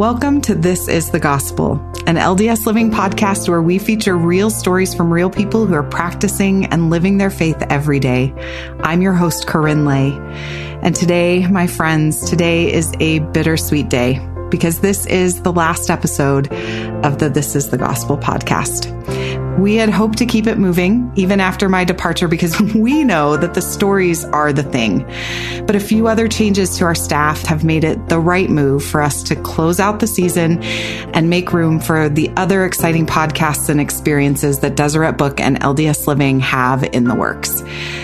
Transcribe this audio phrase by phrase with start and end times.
[0.00, 1.72] Welcome to This is the Gospel,
[2.06, 6.64] an LDS Living podcast where we feature real stories from real people who are practicing
[6.64, 8.32] and living their faith every day.
[8.80, 10.12] I'm your host, KaRyn Lay.
[10.82, 16.50] And today, my friends, today is a bittersweet day because this is the last episode
[17.04, 18.88] of the This is the Gospel podcast.
[19.58, 23.54] We had hoped to keep it moving even after my departure because we know that
[23.54, 25.06] the stories are the thing.
[25.66, 29.02] But a few other changes to our staff have made it the right move for
[29.02, 33.80] us to close out the season and make room for the other exciting podcasts and
[33.80, 37.62] experiences that Deseret Book and LDS Living have in the works.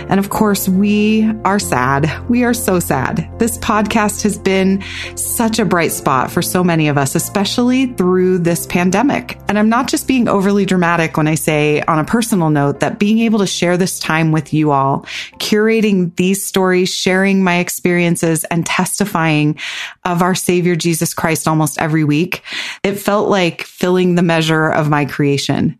[0.09, 2.29] And of course, we are sad.
[2.29, 3.29] We are so sad.
[3.38, 4.83] This podcast has been
[5.15, 9.38] such a bright spot for so many of us, especially through this pandemic.
[9.49, 12.99] And I'm not just being overly dramatic when I say on a personal note that
[12.99, 15.07] being able to share this time with you all,
[15.39, 19.59] curating these stories, sharing my experiences and testifying
[20.05, 22.43] of our savior Jesus Christ almost every week,
[22.83, 25.79] it felt like filling the measure of my creation.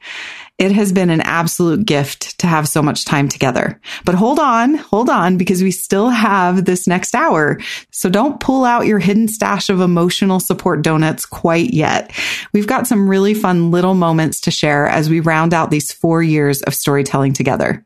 [0.59, 3.79] It has been an absolute gift to have so much time together.
[4.07, 7.61] But hold on, hold on, because we still have this next hour.
[7.91, 12.11] So don't pull out your hidden stash of emotional support donuts quite yet.
[12.55, 16.23] We've got some really fun little moments to share as we round out these four
[16.23, 17.85] years of storytelling together.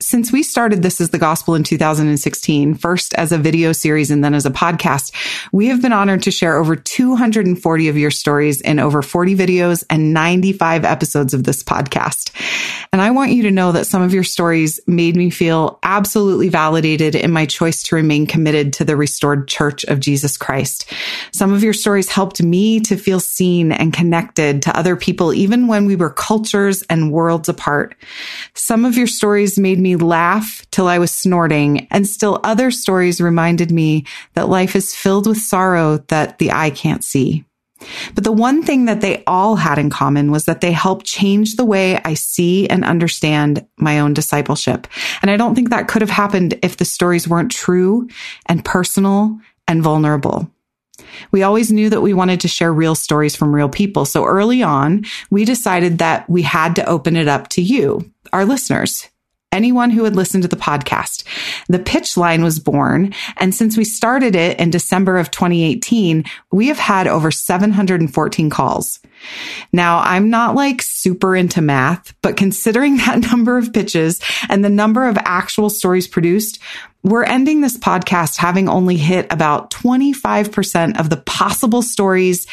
[0.00, 4.24] Since we started This is the Gospel in 2016, first as a video series and
[4.24, 5.12] then as a podcast,
[5.52, 9.84] we have been honored to share over 240 of your stories in over 40 videos
[9.90, 12.30] and 95 episodes of this podcast podcast.
[12.92, 16.48] And I want you to know that some of your stories made me feel absolutely
[16.48, 20.92] validated in my choice to remain committed to the restored church of Jesus Christ.
[21.32, 25.66] Some of your stories helped me to feel seen and connected to other people, even
[25.66, 27.94] when we were cultures and worlds apart.
[28.54, 33.20] Some of your stories made me laugh till I was snorting and still other stories
[33.20, 37.44] reminded me that life is filled with sorrow that the eye can't see.
[38.14, 41.56] But the one thing that they all had in common was that they helped change
[41.56, 44.86] the way I see and understand my own discipleship.
[45.22, 48.08] And I don't think that could have happened if the stories weren't true
[48.46, 50.50] and personal and vulnerable.
[51.32, 54.04] We always knew that we wanted to share real stories from real people.
[54.04, 58.44] So early on, we decided that we had to open it up to you, our
[58.44, 59.08] listeners,
[59.52, 61.24] anyone who would listen to the podcast.
[61.68, 63.14] The pitch line was born.
[63.38, 69.00] And since we started it in December of 2018, we have had over 714 calls.
[69.72, 74.70] Now I'm not like super into math, but considering that number of pitches and the
[74.70, 76.60] number of actual stories produced,
[77.02, 82.46] we're ending this podcast having only hit about 25% of the possible stories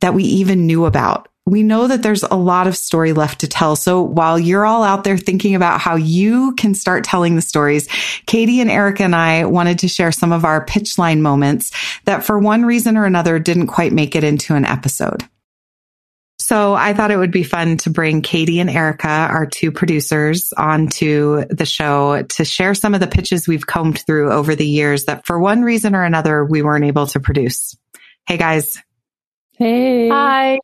[0.00, 3.48] that we even knew about we know that there's a lot of story left to
[3.48, 3.74] tell.
[3.74, 7.88] So while you're all out there thinking about how you can start telling the stories,
[8.26, 11.72] Katie and Erica and I wanted to share some of our pitch line moments
[12.04, 15.24] that for one reason or another didn't quite make it into an episode.
[16.40, 20.52] So I thought it would be fun to bring Katie and Erica, our two producers,
[20.56, 25.04] onto the show to share some of the pitches we've combed through over the years
[25.04, 27.76] that for one reason or another we weren't able to produce.
[28.26, 28.80] Hey guys.
[29.58, 30.08] Hey.
[30.08, 30.58] Hi.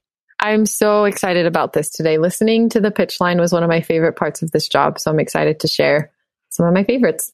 [0.45, 2.19] I'm so excited about this today.
[2.19, 4.99] Listening to the pitch line was one of my favorite parts of this job.
[4.99, 6.13] So I'm excited to share
[6.51, 7.33] some of my favorites.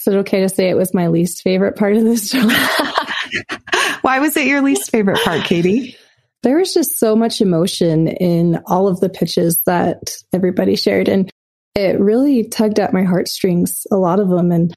[0.00, 2.50] Is it okay to say it was my least favorite part of this job?
[4.02, 5.96] Why was it your least favorite part, Katie?
[6.42, 11.08] There was just so much emotion in all of the pitches that everybody shared.
[11.08, 11.30] And
[11.76, 14.50] it really tugged at my heartstrings, a lot of them.
[14.50, 14.74] And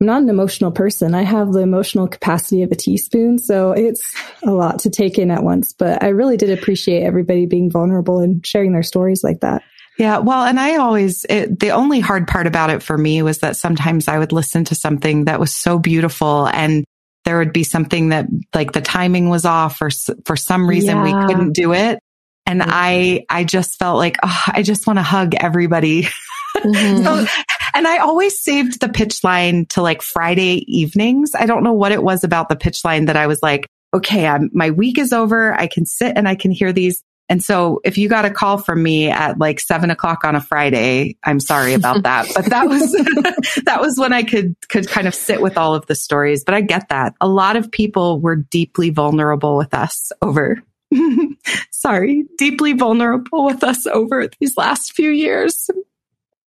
[0.00, 1.14] I'm not an emotional person.
[1.14, 3.38] I have the emotional capacity of a teaspoon.
[3.38, 4.02] So it's
[4.42, 5.72] a lot to take in at once.
[5.72, 9.62] But I really did appreciate everybody being vulnerable and sharing their stories like that.
[9.98, 10.18] Yeah.
[10.18, 13.56] Well, and I always, it, the only hard part about it for me was that
[13.56, 16.84] sometimes I would listen to something that was so beautiful and
[17.24, 19.90] there would be something that like the timing was off or
[20.24, 21.02] for some reason yeah.
[21.02, 21.98] we couldn't do it.
[22.46, 26.08] And I, I just felt like, oh, I just want to hug everybody.
[26.56, 27.04] Mm-hmm.
[27.04, 27.26] so,
[27.74, 31.32] and I always saved the pitch line to like Friday evenings.
[31.38, 33.68] I don't know what it was about the pitch line that I was like,
[33.98, 35.52] okay, I'm, my week is over.
[35.52, 37.02] I can sit and I can hear these.
[37.28, 40.40] And so if you got a call from me at like seven o'clock on a
[40.40, 42.26] Friday, I'm sorry about that.
[42.34, 42.92] but that was,
[43.64, 46.42] that was when I could, could kind of sit with all of the stories.
[46.42, 47.14] But I get that.
[47.20, 50.62] A lot of people were deeply vulnerable with us over,
[51.70, 55.68] sorry, deeply vulnerable with us over these last few years.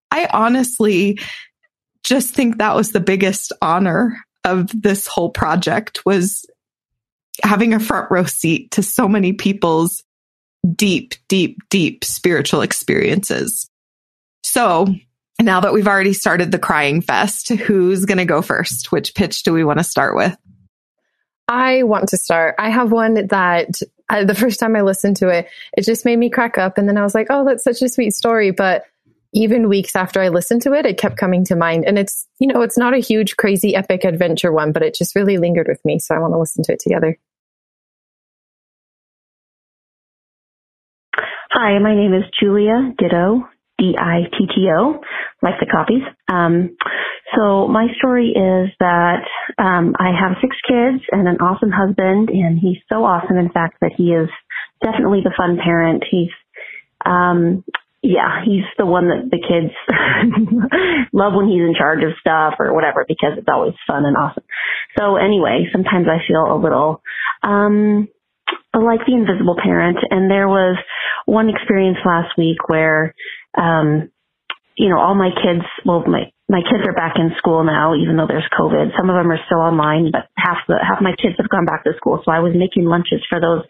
[0.09, 1.19] I honestly
[2.03, 6.45] just think that was the biggest honor of this whole project was
[7.43, 10.03] having a front row seat to so many people's
[10.75, 13.69] deep, deep, deep spiritual experiences.
[14.43, 14.87] So
[15.39, 18.91] now that we've already started the crying fest, who's going to go first?
[18.91, 20.35] Which pitch do we want to start with?
[21.47, 22.55] I want to start.
[22.59, 26.17] I have one that I, the first time I listened to it, it just made
[26.17, 26.77] me crack up.
[26.77, 28.51] And then I was like, oh, that's such a sweet story.
[28.51, 28.83] But
[29.33, 31.85] even weeks after I listened to it, it kept coming to mind.
[31.85, 35.15] And it's, you know, it's not a huge, crazy, epic adventure one, but it just
[35.15, 35.99] really lingered with me.
[35.99, 37.17] So I want to listen to it together.
[41.53, 43.47] Hi, my name is Julia Ditto,
[43.77, 45.01] D-I-T-T-O,
[45.41, 46.03] like the copies.
[46.31, 46.77] Um,
[47.35, 49.23] so my story is that
[49.57, 53.77] um, I have six kids and an awesome husband, and he's so awesome, in fact,
[53.81, 54.29] that he is
[54.83, 56.03] definitely the fun parent.
[56.09, 56.31] He's
[57.05, 57.63] um,
[58.01, 59.73] yeah, he's the one that the kids
[61.13, 64.43] love when he's in charge of stuff or whatever because it's always fun and awesome.
[64.97, 67.01] So anyway, sometimes I feel a little
[67.43, 68.07] um
[68.73, 70.77] like the invisible parent and there was
[71.25, 73.13] one experience last week where
[73.57, 74.09] um
[74.77, 78.17] you know, all my kids, well, my, my kids are back in school now, even
[78.17, 78.97] though there's COVID.
[78.97, 81.83] Some of them are still online, but half the, half my kids have gone back
[81.83, 82.21] to school.
[82.25, 83.63] So I was making lunches for those,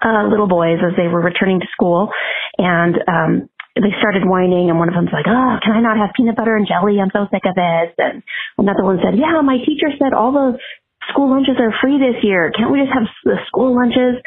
[0.00, 2.08] uh, little boys as they were returning to school.
[2.56, 3.50] And, um,
[3.82, 6.56] they started whining and one of them's like, oh, can I not have peanut butter
[6.56, 6.98] and jelly?
[6.98, 7.94] I'm so sick of this.
[7.98, 8.22] And
[8.58, 10.58] another one said, yeah, my teacher said all the
[11.10, 12.50] school lunches are free this year.
[12.50, 14.20] Can't we just have the school lunches?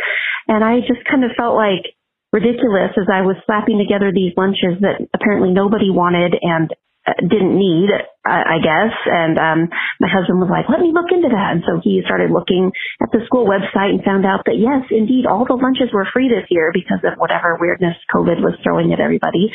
[0.48, 1.92] And I just kind of felt like,
[2.32, 6.72] ridiculous as I was slapping together these lunches that apparently nobody wanted and
[7.06, 7.90] didn't need,
[8.22, 8.94] I guess.
[9.10, 9.60] And um,
[10.00, 12.70] my husband was like, "Let me look into that." And so he started looking
[13.02, 16.30] at the school website and found out that yes, indeed, all the lunches were free
[16.30, 19.50] this year because of whatever weirdness COVID was throwing at everybody.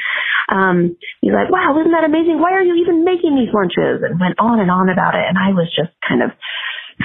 [0.50, 2.42] Um, he's like, "Wow, isn't that amazing?
[2.42, 5.24] Why are you even making these lunches?" And went on and on about it.
[5.26, 6.34] And I was just kind of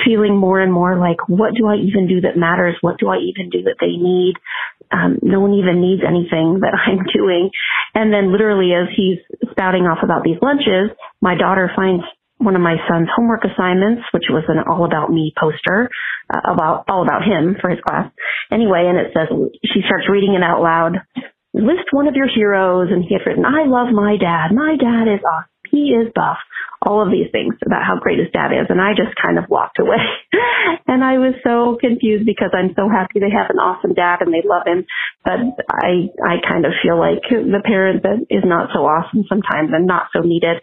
[0.05, 2.77] feeling more and more like, what do I even do that matters?
[2.81, 4.35] What do I even do that they need?
[4.91, 7.49] Um, no one even needs anything that I'm doing.
[7.95, 9.19] And then literally as he's
[9.51, 12.03] spouting off about these lunches, my daughter finds
[12.38, 15.89] one of my son's homework assignments, which was an all about me poster
[16.33, 18.11] uh, about all about him for his class.
[18.51, 19.29] Anyway, and it says
[19.65, 20.97] she starts reading it out loud.
[21.53, 24.55] List one of your heroes, and he had written, "I love my dad.
[24.55, 25.60] My dad is awesome.
[25.71, 26.38] He is buff
[26.81, 28.65] all of these things about how great his dad is.
[28.69, 30.01] And I just kind of walked away.
[30.88, 34.33] and I was so confused because I'm so happy they have an awesome dad and
[34.33, 34.85] they love him.
[35.23, 39.69] But I, I kind of feel like the parent that is not so awesome sometimes
[39.73, 40.57] and not so needed.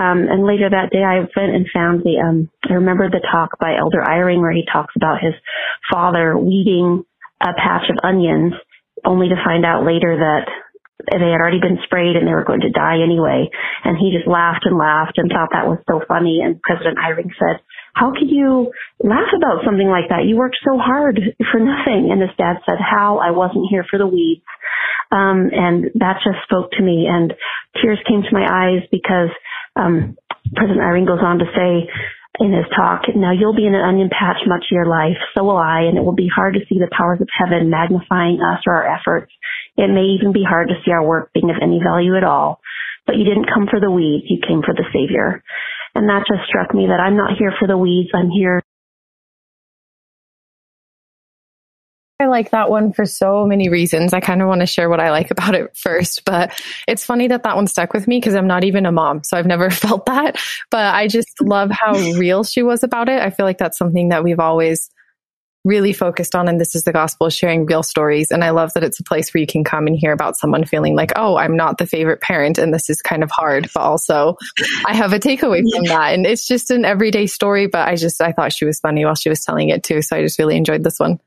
[0.00, 3.58] Um, and later that day I went and found the, um, I remember the talk
[3.60, 5.34] by Elder Eyring where he talks about his
[5.92, 7.04] father weeding
[7.42, 8.54] a patch of onions
[9.04, 10.48] only to find out later that
[11.18, 13.50] they had already been sprayed and they were going to die anyway.
[13.82, 16.40] And he just laughed and laughed and thought that was so funny.
[16.44, 17.58] And President Eyring said,
[17.94, 18.70] how could you
[19.02, 20.24] laugh about something like that?
[20.24, 21.18] You worked so hard
[21.50, 22.14] for nothing.
[22.14, 23.18] And his dad said, how?
[23.18, 24.46] I wasn't here for the weeds.
[25.10, 27.34] Um, and that just spoke to me and
[27.82, 29.34] tears came to my eyes because,
[29.74, 30.16] um,
[30.54, 31.90] President Eyring goes on to say,
[32.38, 35.44] in his talk, now you'll be in an onion patch much of your life, so
[35.44, 38.62] will I, and it will be hard to see the powers of heaven magnifying us
[38.66, 39.32] or our efforts.
[39.80, 42.60] It may even be hard to see our work being of any value at all.
[43.06, 45.42] But you didn't come for the weeds, you came for the Savior.
[45.94, 48.62] And that just struck me that I'm not here for the weeds, I'm here
[52.20, 54.12] I like that one for so many reasons.
[54.12, 56.52] I kind of want to share what I like about it first, but
[56.86, 59.38] it's funny that that one stuck with me because I'm not even a mom, so
[59.38, 60.36] I've never felt that.
[60.70, 63.20] But I just love how real she was about it.
[63.20, 64.90] I feel like that's something that we've always
[65.64, 68.30] really focused on and this is the gospel sharing real stories.
[68.30, 70.64] And i love that it's a place where you can come and hear about someone
[70.64, 73.80] feeling like oh i'm not the favorite parent and this is kind of hard but
[73.80, 74.36] also
[74.86, 76.14] i have a takeaway from that.
[76.14, 79.14] And it's just an everyday story but i just i thought she was funny while
[79.14, 80.02] she was telling it too.
[80.02, 81.20] So i just really enjoyed this one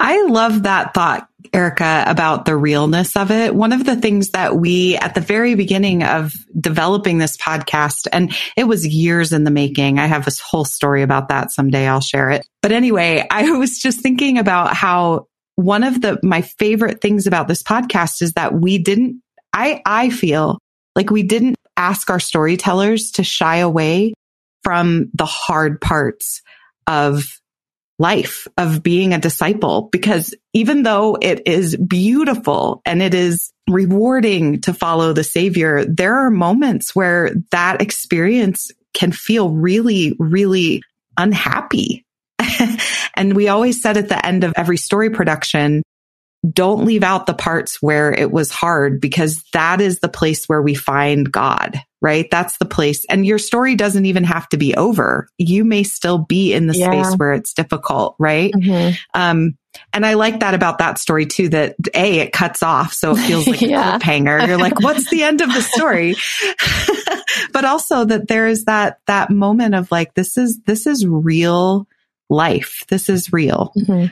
[0.00, 3.54] I love that thought, Erica, about the realness of it.
[3.54, 8.34] One of the things that we, at the very beginning of developing this podcast, and
[8.56, 9.98] it was years in the making.
[9.98, 11.86] I have this whole story about that someday.
[11.86, 12.46] I'll share it.
[12.62, 17.48] But anyway, I was just thinking about how one of the, my favorite things about
[17.48, 20.58] this podcast is that we didn't, I, I feel
[20.94, 24.14] like we didn't ask our storytellers to shy away
[24.62, 26.42] from the hard parts
[26.86, 27.38] of
[27.98, 34.60] life of being a disciple because even though it is beautiful and it is rewarding
[34.60, 40.82] to follow the savior, there are moments where that experience can feel really, really
[41.16, 42.04] unhappy.
[43.14, 45.82] and we always said at the end of every story production,
[46.52, 50.62] don't leave out the parts where it was hard because that is the place where
[50.62, 52.28] we find God, right?
[52.30, 53.04] That's the place.
[53.08, 55.28] And your story doesn't even have to be over.
[55.38, 56.90] You may still be in the yeah.
[56.90, 58.52] space where it's difficult, right?
[58.52, 58.94] Mm-hmm.
[59.14, 59.58] Um,
[59.92, 62.92] and I like that about that story too, that A, it cuts off.
[62.92, 63.96] So it feels like yeah.
[63.96, 64.46] a cliffhanger.
[64.46, 66.16] You're like, what's the end of the story?
[67.52, 71.86] but also that there is that, that moment of like, this is, this is real
[72.28, 72.84] life.
[72.88, 73.72] This is real.
[73.76, 74.06] Mm-hmm.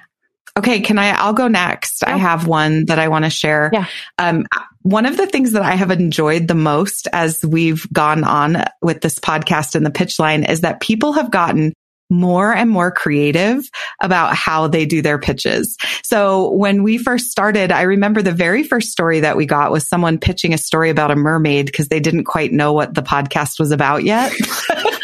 [0.57, 1.11] Okay, can I?
[1.11, 2.03] I'll go next.
[2.03, 2.15] Yeah.
[2.15, 3.71] I have one that I want to share.
[3.73, 3.87] Yeah.
[4.19, 4.47] Um,
[4.83, 9.01] one of the things that I have enjoyed the most as we've gone on with
[9.01, 11.73] this podcast and the pitch line is that people have gotten
[12.11, 13.69] more and more creative
[14.01, 15.77] about how they do their pitches.
[16.03, 19.89] So when we first started, I remember the very first story that we got was
[19.89, 23.59] someone pitching a story about a mermaid because they didn't quite know what the podcast
[23.59, 24.33] was about yet.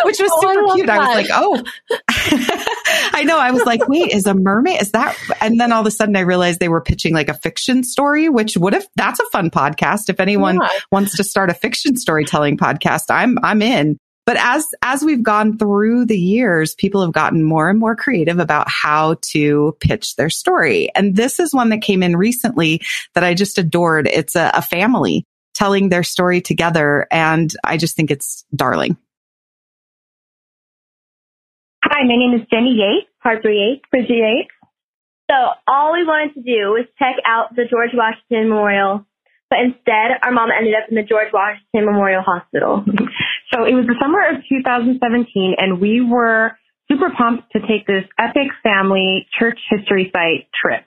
[0.04, 0.86] Which was oh, super I cute.
[0.86, 1.00] That.
[1.00, 3.38] I was like, oh, I know.
[3.38, 4.80] I was like, wait, is a mermaid?
[4.80, 5.16] Is that?
[5.40, 8.28] And then all of a sudden I realized they were pitching like a fiction story,
[8.28, 10.08] which would have, that's a fun podcast.
[10.08, 10.68] If anyone yeah.
[10.90, 13.98] wants to start a fiction storytelling podcast, I'm, I'm in.
[14.26, 18.38] But as, as we've gone through the years, people have gotten more and more creative
[18.38, 20.88] about how to pitch their story.
[20.94, 22.82] And this is one that came in recently
[23.14, 24.06] that I just adored.
[24.06, 27.06] It's a, a family telling their story together.
[27.10, 28.96] And I just think it's darling.
[31.90, 34.54] Hi, my name is Jenny Yates, Harper Yates, Bridget Yates.
[35.28, 39.04] So all we wanted to do was check out the George Washington Memorial
[39.50, 42.84] but instead, our mom ended up in the George Washington Memorial Hospital.
[43.52, 46.54] so it was the summer of 2017, and we were
[46.86, 50.86] super pumped to take this epic family church history site trip,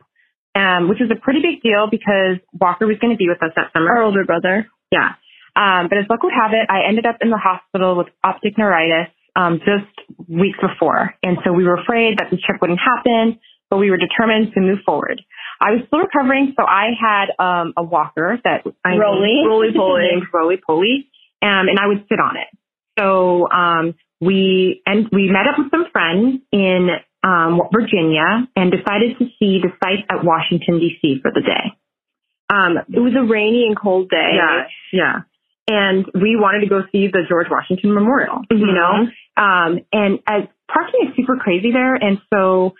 [0.56, 3.52] um, which was a pretty big deal because Walker was going to be with us
[3.60, 3.92] that summer.
[3.92, 4.66] Our older brother.
[4.92, 5.20] Yeah.
[5.60, 8.58] Um, but as luck would have it, I ended up in the hospital with optic
[8.58, 9.90] neuritis um, just
[10.28, 11.16] weeks before.
[11.24, 14.62] And so we were afraid that the trip wouldn't happen, but we were determined to
[14.62, 15.22] move forward.
[15.62, 20.10] I was still recovering, so I had um, a walker that I Roly Roly Poly
[20.34, 21.10] Roly Poly,
[21.42, 22.48] um, and I would sit on it.
[23.00, 26.90] So um, we and we met up with some friends in
[27.24, 31.20] um, Virginia and decided to see the site at Washington D.C.
[31.22, 31.74] for the day.
[32.54, 34.36] Um, it was a rainy and cold day.
[34.36, 35.16] Yeah, yeah.
[35.68, 38.58] And we wanted to go see the George Washington Memorial, mm-hmm.
[38.58, 39.08] you know.
[39.36, 42.76] Um, and as parking is super crazy there, and so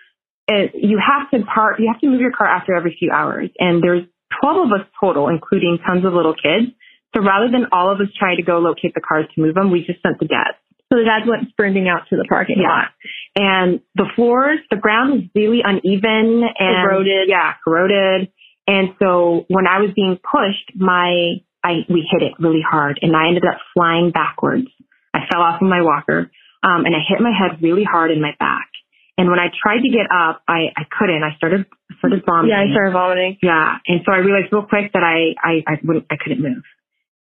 [0.48, 3.50] it, you have to park, you have to move your car after every few hours.
[3.58, 4.04] And there's
[4.40, 6.72] 12 of us total, including tons of little kids.
[7.14, 9.70] So rather than all of us try to go locate the cars to move them,
[9.70, 10.58] we just sent the dads.
[10.92, 12.68] So the dads went sprinting out to the parking yeah.
[12.68, 12.88] lot.
[13.36, 17.28] And the floors, the ground was really uneven and corroded.
[17.28, 18.30] Yeah, corroded.
[18.66, 23.16] And so when I was being pushed, my, I, we hit it really hard and
[23.16, 24.68] I ended up flying backwards.
[25.14, 26.30] I fell off of my walker,
[26.62, 28.68] um, and I hit my head really hard in my back.
[29.16, 31.22] And when I tried to get up, I, I couldn't.
[31.22, 31.66] I started
[31.98, 32.50] started vomiting.
[32.50, 33.38] Yeah, I started vomiting.
[33.40, 36.66] Yeah, and so I realized real quick that I I I wouldn't I couldn't move.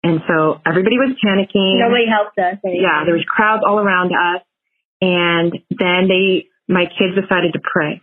[0.04, 1.78] And so everybody was panicking.
[1.78, 2.58] Nobody helped us.
[2.64, 2.82] Anymore.
[2.82, 4.42] Yeah, there was crowds all around us,
[5.02, 8.02] and then they my kids decided to pray.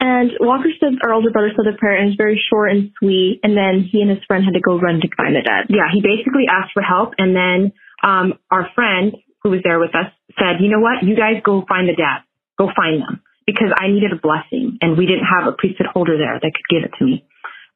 [0.00, 2.90] And Walker said, our older brother said the prayer, and it was very short and
[2.98, 3.40] sweet.
[3.44, 5.68] And then he and his friend had to go run to find the dad.
[5.68, 9.12] Yeah, he basically asked for help, and then um, our friend
[9.44, 10.08] who was there with us
[10.40, 11.04] said, "You know what?
[11.04, 12.24] You guys go find the dad."
[12.60, 16.20] go find them because I needed a blessing and we didn't have a priesthood holder
[16.20, 17.24] there that could give it to me.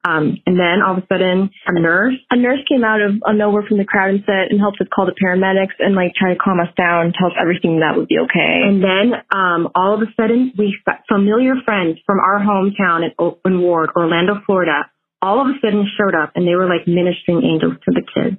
[0.05, 3.65] Um, and then all of a sudden, a nurse, a nurse came out of nowhere
[3.67, 6.37] from the crowd and said, and helped us call the paramedics and like try to
[6.37, 8.61] calm us down, tell us everything that would be okay.
[8.61, 10.77] And then, um, all of a sudden, we
[11.09, 13.11] familiar friends from our hometown in,
[13.45, 14.85] in Ward, Orlando, Florida,
[15.23, 18.37] all of a sudden showed up and they were like ministering angels to the kids.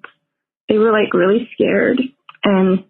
[0.69, 2.01] They were like really scared
[2.45, 2.85] and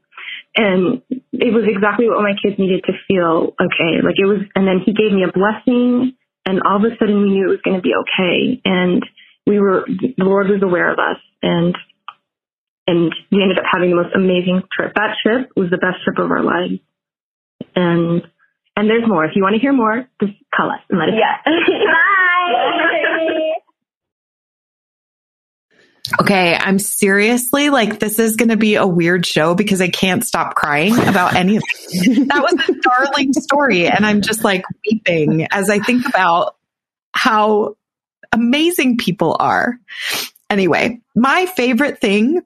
[0.57, 1.03] and
[1.33, 4.01] it was exactly what my kids needed to feel okay.
[4.01, 6.17] Like it was, and then he gave me a blessing,
[6.47, 8.61] and all of a sudden we knew it was going to be okay.
[8.65, 9.03] And
[9.47, 11.77] we were, the Lord was aware of us, and
[12.87, 14.95] and we ended up having the most amazing trip.
[14.95, 16.81] That trip was the best trip of our lives.
[17.75, 18.23] And
[18.77, 19.25] and there's more.
[19.25, 21.15] If you want to hear more, just call us and let us.
[21.19, 21.37] Yeah.
[21.45, 23.53] Bye.
[26.21, 30.25] Okay, I'm seriously like this is going to be a weird show because I can't
[30.25, 35.47] stop crying about any of that was a darling story and I'm just like weeping
[35.51, 36.57] as I think about
[37.13, 37.77] how
[38.33, 39.79] amazing people are.
[40.49, 42.43] Anyway, my favorite thing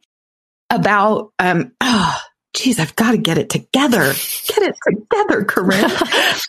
[0.71, 2.21] about um oh,
[2.55, 4.13] geez, I've got to get it together.
[4.49, 6.47] Get it together, KaRyn.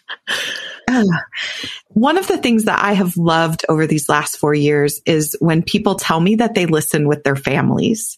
[1.89, 5.63] One of the things that I have loved over these last four years is when
[5.63, 8.17] people tell me that they listen with their families.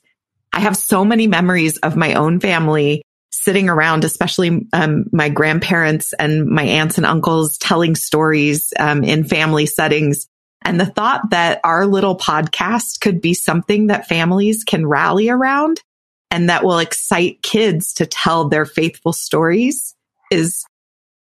[0.52, 6.14] I have so many memories of my own family sitting around, especially um, my grandparents
[6.14, 10.28] and my aunts and uncles telling stories um, in family settings.
[10.62, 15.82] And the thought that our little podcast could be something that families can rally around
[16.34, 19.94] and that will excite kids to tell their faithful stories
[20.32, 20.66] is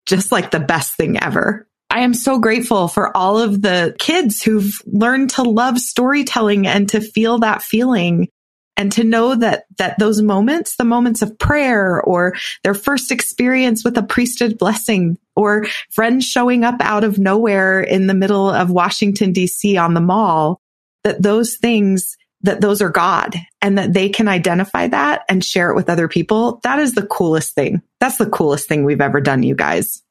[0.05, 1.67] just like the best thing ever.
[1.89, 6.87] I am so grateful for all of the kids who've learned to love storytelling and
[6.89, 8.29] to feel that feeling
[8.77, 12.33] and to know that that those moments the moments of prayer or
[12.63, 18.07] their first experience with a priesthood blessing or friends showing up out of nowhere in
[18.07, 20.61] the middle of Washington DC on the mall
[21.03, 25.71] that those things that those are God and that they can identify that and share
[25.71, 29.21] it with other people that is the coolest thing that's the coolest thing we've ever
[29.21, 30.03] done you guys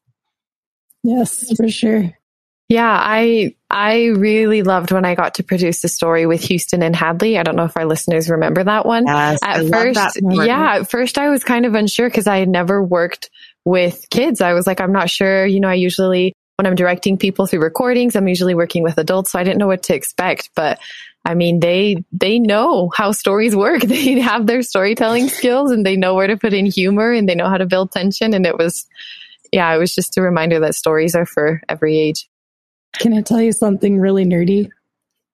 [1.03, 2.13] yes for sure
[2.73, 6.95] yeah, I I really loved when I got to produce a story with Houston and
[6.95, 7.37] Hadley.
[7.37, 9.05] I don't know if our listeners remember that one.
[9.05, 12.49] Yes, at I first, yeah, at first I was kind of unsure because I had
[12.49, 13.29] never worked
[13.65, 14.41] with kids.
[14.41, 15.45] I was like, I'm not sure.
[15.45, 19.31] You know, I usually when I'm directing people through recordings, I'm usually working with adults,
[19.31, 20.49] so I didn't know what to expect.
[20.55, 20.79] But
[21.25, 23.81] I mean, they they know how stories work.
[23.87, 27.35] They have their storytelling skills, and they know where to put in humor, and they
[27.35, 28.33] know how to build tension.
[28.33, 28.85] And it was,
[29.51, 32.29] yeah, it was just a reminder that stories are for every age.
[32.99, 34.69] Can I tell you something really nerdy?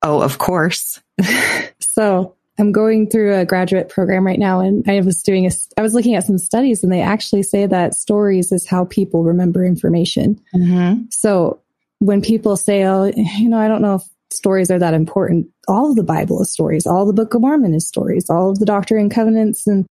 [0.01, 1.01] Oh, of course.
[1.79, 5.81] so I'm going through a graduate program right now and I was doing a, I
[5.81, 9.65] was looking at some studies and they actually say that stories is how people remember
[9.65, 10.39] information.
[10.53, 11.03] Mm-hmm.
[11.09, 11.61] So
[11.99, 15.89] when people say, oh, you know, I don't know if stories are that important, all
[15.89, 16.85] of the Bible is stories.
[16.85, 18.29] All the Book of Mormon is stories.
[18.29, 19.85] All of the Doctrine and Covenants and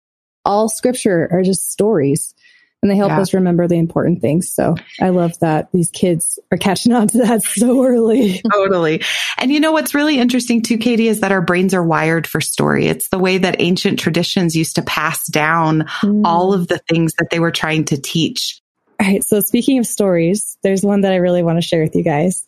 [0.44, 2.34] all scripture are just stories
[2.82, 3.20] and they help yeah.
[3.20, 4.52] us remember the important things.
[4.52, 8.40] So I love that these kids are catching on to that so early.
[8.52, 9.02] totally.
[9.38, 12.40] And you know what's really interesting too, Katie, is that our brains are wired for
[12.40, 12.86] story.
[12.86, 16.22] It's the way that ancient traditions used to pass down mm.
[16.24, 18.60] all of the things that they were trying to teach.
[19.00, 19.24] All right.
[19.24, 22.46] So speaking of stories, there's one that I really want to share with you guys.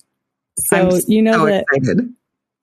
[0.59, 1.65] So I'm you know so that.
[1.73, 2.15] Excited.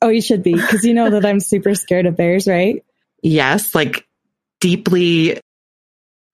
[0.01, 2.83] Oh, you should be because you know that I'm super scared of bears, right?
[3.21, 4.05] Yes, like
[4.59, 5.39] deeply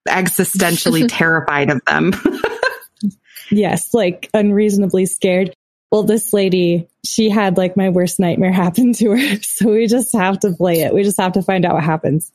[0.07, 2.11] existentially terrified of them.
[3.51, 5.53] yes, like unreasonably scared.
[5.91, 9.37] Well, this lady, she had like my worst nightmare happen to her.
[9.43, 10.93] So we just have to play it.
[10.93, 12.31] We just have to find out what happens.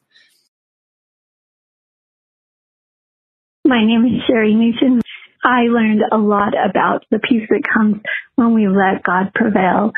[3.65, 5.01] My name is Sherry Mason.
[5.45, 7.97] I learned a lot about the peace that comes
[8.35, 9.93] when we let God prevail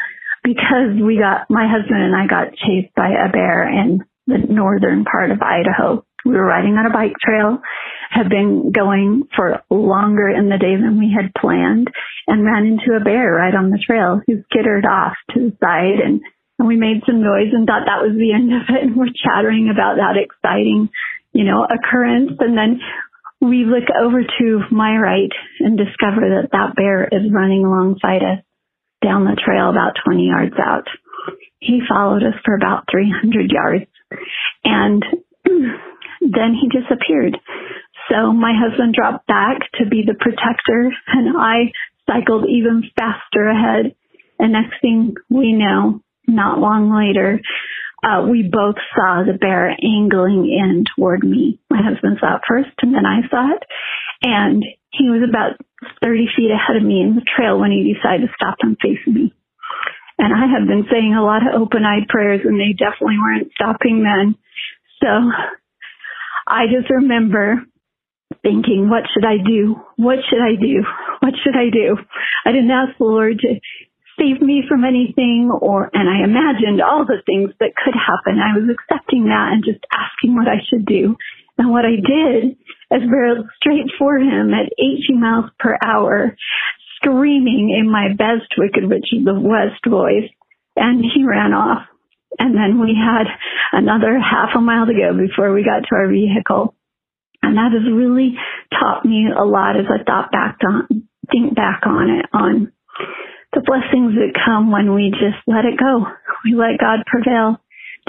[0.45, 5.05] because we got, my husband and I got chased by a bear in the northern
[5.05, 6.05] part of Idaho.
[6.25, 7.59] We were riding on a bike trail,
[8.11, 11.89] had been going for longer in the day than we had planned,
[12.27, 16.01] and ran into a bear right on the trail who skittered off to the side
[16.05, 16.21] and
[16.59, 18.83] and we made some noise and thought that was the end of it.
[18.83, 20.91] And we're chattering about that exciting,
[21.33, 22.33] you know, occurrence.
[22.41, 22.81] And then
[23.41, 28.43] we look over to my right and discover that that bear is running alongside us
[29.03, 30.87] down the trail about 20 yards out.
[31.61, 33.91] He followed us for about 300 yards
[34.65, 35.05] and
[35.45, 37.37] then he disappeared.
[38.11, 41.73] So my husband dropped back to be the protector and I
[42.11, 43.95] cycled even faster ahead.
[44.39, 47.41] And next thing we know, not long later,
[48.05, 51.61] uh, we both saw the bear angling in toward me.
[51.71, 53.63] My husband saw it first and then I saw it.
[54.23, 55.59] And he was about
[56.03, 59.03] 30 feet ahead of me in the trail when he decided to stop and face
[59.07, 59.35] me.
[60.19, 63.53] And I have been saying a lot of open eyed prayers and they definitely weren't
[63.55, 64.35] stopping then.
[65.03, 65.11] So
[66.47, 67.63] I just remember
[68.43, 69.77] thinking, what should I do?
[69.97, 70.83] What should I do?
[71.21, 71.97] What should I do?
[72.45, 73.61] I didn't ask the Lord to
[74.19, 78.43] save me from anything or, and I imagined all the things that could happen.
[78.43, 81.17] I was accepting that and just asking what I should do.
[81.57, 82.59] And what I did
[82.91, 86.37] is barreled straight for him at 80 miles per hour,
[86.97, 90.31] screaming in my best wicked witch of the west voice.
[90.77, 91.87] And he ran off.
[92.39, 93.27] And then we had
[93.73, 96.75] another half a mile to go before we got to our vehicle.
[97.43, 98.35] And that has really
[98.71, 102.73] taught me a lot as I thought back on, think back on it, on
[103.53, 106.05] the blessings that come when we just let it go.
[106.45, 107.61] We let God prevail.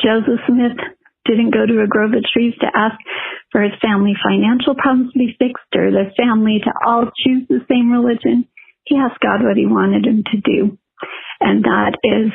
[0.01, 0.77] Joseph Smith
[1.25, 2.95] didn't go to a grove of trees to ask
[3.51, 7.65] for his family financial problems to be fixed or their family to all choose the
[7.69, 8.47] same religion.
[8.83, 10.77] He asked God what he wanted him to do.
[11.39, 12.31] And that is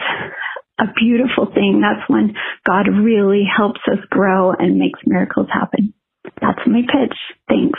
[0.78, 1.82] a beautiful thing.
[1.82, 2.34] That's when
[2.66, 5.94] God really helps us grow and makes miracles happen.
[6.40, 7.16] That's my pitch.
[7.48, 7.78] Thanks.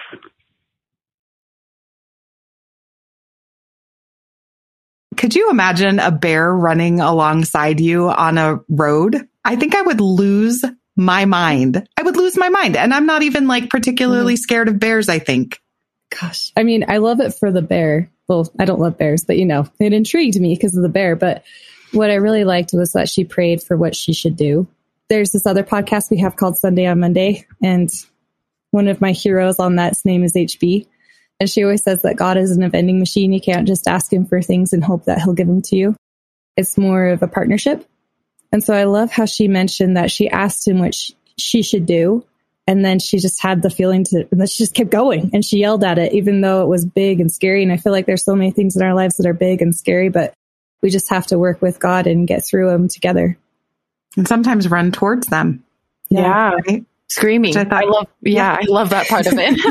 [5.17, 9.27] Could you imagine a bear running alongside you on a road?
[9.43, 10.63] I think I would lose
[10.95, 11.87] my mind.
[11.97, 12.75] I would lose my mind.
[12.75, 14.41] And I'm not even like particularly mm-hmm.
[14.41, 15.61] scared of bears, I think.
[16.19, 16.51] Gosh.
[16.55, 18.09] I mean, I love it for the bear.
[18.27, 21.15] Well, I don't love bears, but you know, it intrigued me because of the bear.
[21.15, 21.43] But
[21.91, 24.67] what I really liked was that she prayed for what she should do.
[25.09, 27.89] There's this other podcast we have called Sunday on Monday, and
[28.71, 30.87] one of my heroes on that's name is HB.
[31.39, 33.33] And she always says that God isn't a vending machine.
[33.33, 35.95] You can't just ask him for things and hope that he'll give them to you.
[36.55, 37.85] It's more of a partnership.
[38.51, 41.85] And so I love how she mentioned that she asked him what she, she should
[41.85, 42.25] do.
[42.67, 45.45] And then she just had the feeling to, and then she just kept going and
[45.45, 47.61] she yelled at it, even though it was big and scary.
[47.61, 49.75] And I feel like there's so many things in our lives that are big and
[49.75, 50.33] scary, but
[50.81, 53.37] we just have to work with God and get through them together.
[54.17, 55.63] And sometimes run towards them.
[56.09, 56.55] Yeah.
[56.67, 56.85] Right?
[57.07, 57.55] Screaming.
[57.55, 59.61] I, thought, I, love, yeah, yeah, I love that part of it.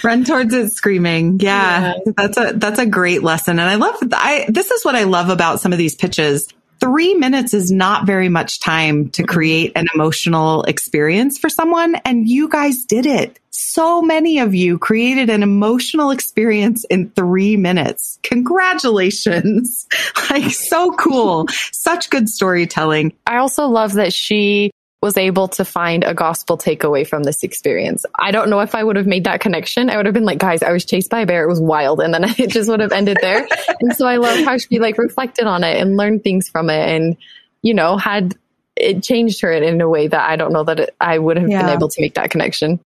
[0.04, 1.38] Run towards it screaming.
[1.40, 3.58] Yeah, yeah, That's a, that's a great lesson.
[3.60, 6.48] And I love, I, this is what I love about some of these pitches
[6.80, 9.32] three minutes is not very much time to mm-hmm.
[9.32, 11.96] create an emotional experience for someone.
[12.04, 13.38] And you guys did it.
[13.50, 18.18] So many of you created an emotional experience in three minutes.
[18.22, 19.86] Congratulations.
[20.30, 21.46] like so cool.
[21.72, 23.12] Such good storytelling.
[23.26, 28.04] I also love that she was able to find a gospel takeaway from this experience.
[28.18, 29.90] I don't know if I would have made that connection.
[29.90, 31.44] I would have been like, guys, I was chased by a bear.
[31.44, 32.00] It was wild.
[32.00, 33.46] And then it just would have ended there.
[33.80, 36.88] and so I love how she like reflected on it and learned things from it
[36.88, 37.16] and,
[37.62, 38.36] you know, had
[38.74, 41.48] it changed her in a way that I don't know that it, I would have
[41.48, 41.62] yeah.
[41.62, 42.80] been able to make that connection.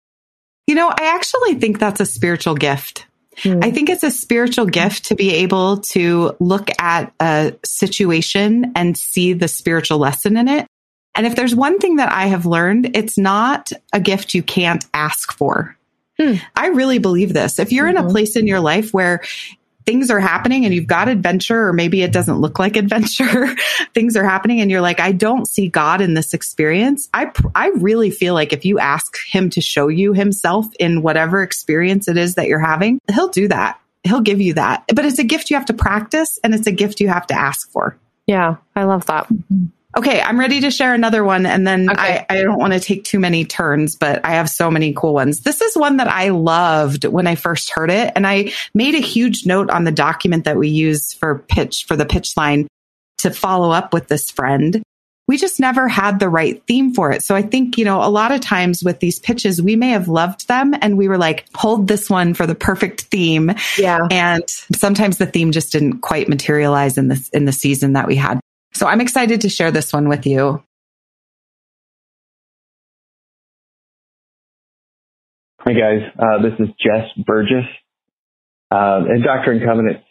[0.66, 3.06] You know, I actually think that's a spiritual gift.
[3.38, 3.60] Hmm.
[3.62, 8.96] I think it's a spiritual gift to be able to look at a situation and
[8.96, 10.66] see the spiritual lesson in it
[11.14, 14.84] and if there's one thing that I have learned, it's not a gift you can't
[14.94, 15.76] ask for.
[16.20, 16.34] Hmm.
[16.54, 17.58] I really believe this.
[17.58, 17.96] If you're mm-hmm.
[17.96, 18.12] in a mm-hmm.
[18.12, 19.22] place in your life where
[19.86, 23.54] things are happening and you've got adventure, or maybe it doesn't look like adventure,
[23.94, 27.08] things are happening and you're like, I don't see God in this experience.
[27.12, 31.42] I, I really feel like if you ask him to show you himself in whatever
[31.42, 33.80] experience it is that you're having, he'll do that.
[34.04, 34.84] He'll give you that.
[34.94, 37.34] But it's a gift you have to practice and it's a gift you have to
[37.34, 37.98] ask for.
[38.26, 39.26] Yeah, I love that.
[39.28, 39.66] Mm-hmm.
[39.96, 41.46] Okay, I'm ready to share another one.
[41.46, 42.24] And then okay.
[42.30, 45.14] I, I don't want to take too many turns, but I have so many cool
[45.14, 45.40] ones.
[45.40, 48.12] This is one that I loved when I first heard it.
[48.14, 51.96] And I made a huge note on the document that we use for pitch, for
[51.96, 52.68] the pitch line
[53.18, 54.80] to follow up with this friend.
[55.26, 57.22] We just never had the right theme for it.
[57.22, 60.08] So I think, you know, a lot of times with these pitches, we may have
[60.08, 63.52] loved them and we were like, hold this one for the perfect theme.
[63.76, 64.06] Yeah.
[64.10, 64.42] And
[64.74, 68.40] sometimes the theme just didn't quite materialize in this, in the season that we had.
[68.72, 70.62] So I'm excited to share this one with you.
[75.64, 77.66] Hey guys, uh, this is Jess Burgess.
[78.70, 80.04] Uh, in Doctrine and Covenants,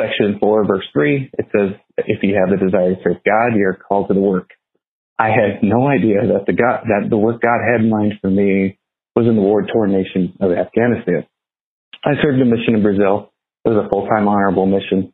[0.00, 3.74] section 4, verse 3, it says, if you have the desire to serve God, you're
[3.74, 4.50] called to the work.
[5.18, 8.30] I had no idea that the God, that the work God had in mind for
[8.30, 8.78] me
[9.14, 11.26] was in the war-torn nation of Afghanistan.
[12.04, 13.32] I served a mission in Brazil.
[13.64, 15.13] It was a full-time honorable mission.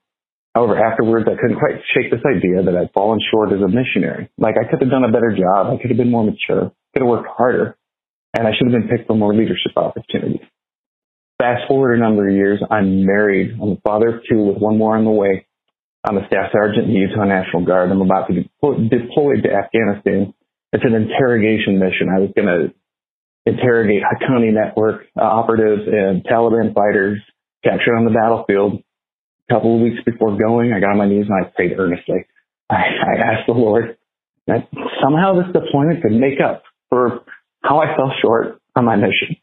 [0.54, 4.30] However, afterwards, I couldn't quite shake this idea that I'd fallen short as a missionary.
[4.36, 5.70] Like I could have done a better job.
[5.70, 7.76] I could have been more mature, could have worked harder,
[8.36, 10.42] and I should have been picked for more leadership opportunities.
[11.38, 13.56] Fast forward a number of years, I'm married.
[13.62, 15.46] I'm a father of two with one more on the way.
[16.04, 17.90] I'm a staff sergeant in the Utah National Guard.
[17.90, 18.50] I'm about to be
[18.88, 20.34] deployed to Afghanistan.
[20.72, 22.08] It's an interrogation mission.
[22.14, 22.74] I was going to
[23.46, 27.20] interrogate Haqqani network uh, operatives and Taliban fighters
[27.64, 28.82] captured on the battlefield
[29.50, 32.24] couple of weeks before going, I got on my knees and I prayed earnestly.
[32.70, 33.98] I, I asked the Lord
[34.46, 34.68] that
[35.02, 37.20] somehow this deployment could make up for
[37.62, 39.36] how I fell short on my mission.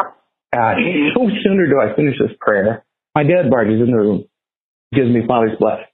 [0.00, 0.74] Uh,
[1.14, 4.24] no sooner do I finish this prayer, my dad barges in the room,
[4.94, 5.84] gives me Father's blessing.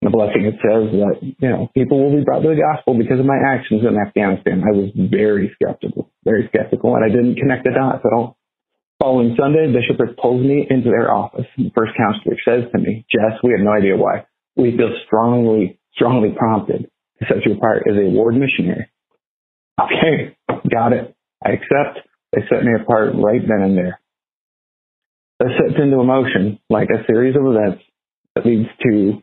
[0.00, 3.20] The blessing it says that, you know, people will be brought to the gospel because
[3.20, 4.64] of my actions in Afghanistan.
[4.64, 8.39] I was very skeptical, very skeptical, and I didn't connect the dots at all.
[9.00, 11.46] Following Sunday, Bishopric pulls me into their office.
[11.56, 14.26] The first counselor says to me, Jess, we have no idea why.
[14.56, 18.90] We feel strongly, strongly prompted to set you apart as a ward missionary.
[19.80, 20.36] Okay,
[20.70, 21.16] got it.
[21.42, 22.06] I accept.
[22.34, 24.00] They set me apart right then and there.
[25.38, 27.82] That sets into motion like a series of events
[28.34, 29.22] that leads to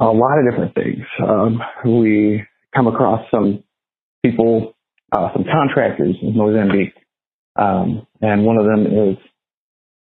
[0.00, 1.04] a lot of different things.
[1.22, 3.62] Um, we come across some
[4.24, 4.74] people,
[5.12, 6.94] uh, some contractors in Mozambique
[7.58, 9.16] um, and one of them is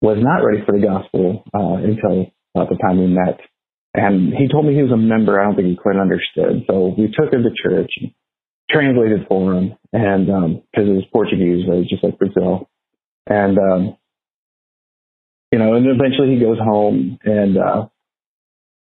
[0.00, 3.40] was not ready for the gospel uh, until uh, the time we met.
[3.94, 5.40] And he told me he was a member.
[5.40, 6.64] I don't think he quite understood.
[6.68, 8.12] So we took him to church, and
[8.70, 12.68] translated for him, and because um, it was Portuguese, right, just like Brazil.
[13.26, 13.96] And um,
[15.52, 17.86] you know, and eventually he goes home, and uh,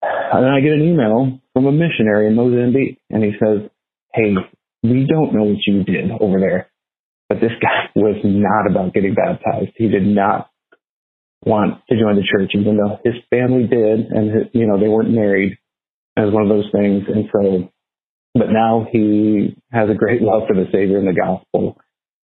[0.02, 3.70] and then I get an email from a missionary in Mozambique, and he says,
[4.14, 4.36] "Hey,
[4.84, 6.68] we don't know what you did over there,
[7.30, 9.72] but this guy was not about getting baptized.
[9.76, 10.50] He did not
[11.46, 15.12] want to join the church, even though his family did, and you know they weren't
[15.12, 15.58] married.
[16.18, 17.72] It was one of those things, and so,
[18.34, 21.78] but now he has a great love for the Savior and the gospel,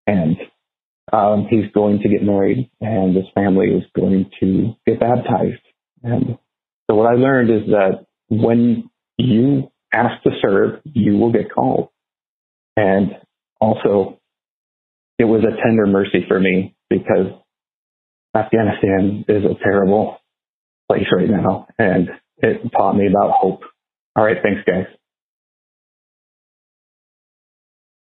[0.06, 0.36] and
[1.13, 5.62] um, he's going to get married, and his family is going to get baptized.
[6.04, 6.38] And
[6.89, 11.89] so, what I learned is that when you ask to serve, you will get called.
[12.76, 13.12] And
[13.62, 14.20] also,
[15.17, 17.28] it was a tender mercy for me because
[18.36, 20.17] Afghanistan is a terrible
[20.89, 21.67] place right now.
[21.80, 23.62] And it taught me about hope.
[24.15, 24.38] All right.
[24.41, 24.88] Thanks, guys.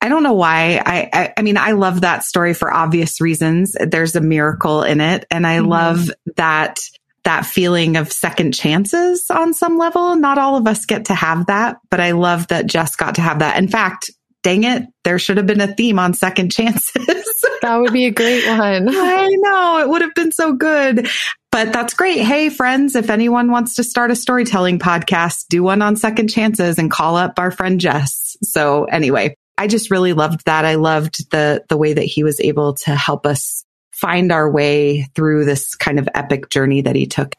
[0.04, 0.82] I don't know why.
[0.84, 3.76] I, I, I mean, I love that story for obvious reasons.
[3.80, 5.26] There's a miracle in it.
[5.30, 5.70] And I mm-hmm.
[5.70, 6.80] love that,
[7.24, 10.16] that feeling of second chances on some level.
[10.16, 13.22] Not all of us get to have that, but I love that Jess got to
[13.22, 13.58] have that.
[13.60, 14.10] In fact,
[14.44, 16.92] dang it, there should have been a theme on second chances.
[17.62, 18.90] that would be a great one.
[18.90, 21.08] I know it would have been so good.
[21.52, 22.22] But that's great.
[22.22, 26.80] Hey, friends, if anyone wants to start a storytelling podcast, do one on second chances
[26.80, 28.38] and call up our friend Jess.
[28.42, 30.64] So anyway, I just really loved that.
[30.64, 35.08] I loved the, the way that he was able to help us find our way
[35.14, 37.36] through this kind of epic journey that he took.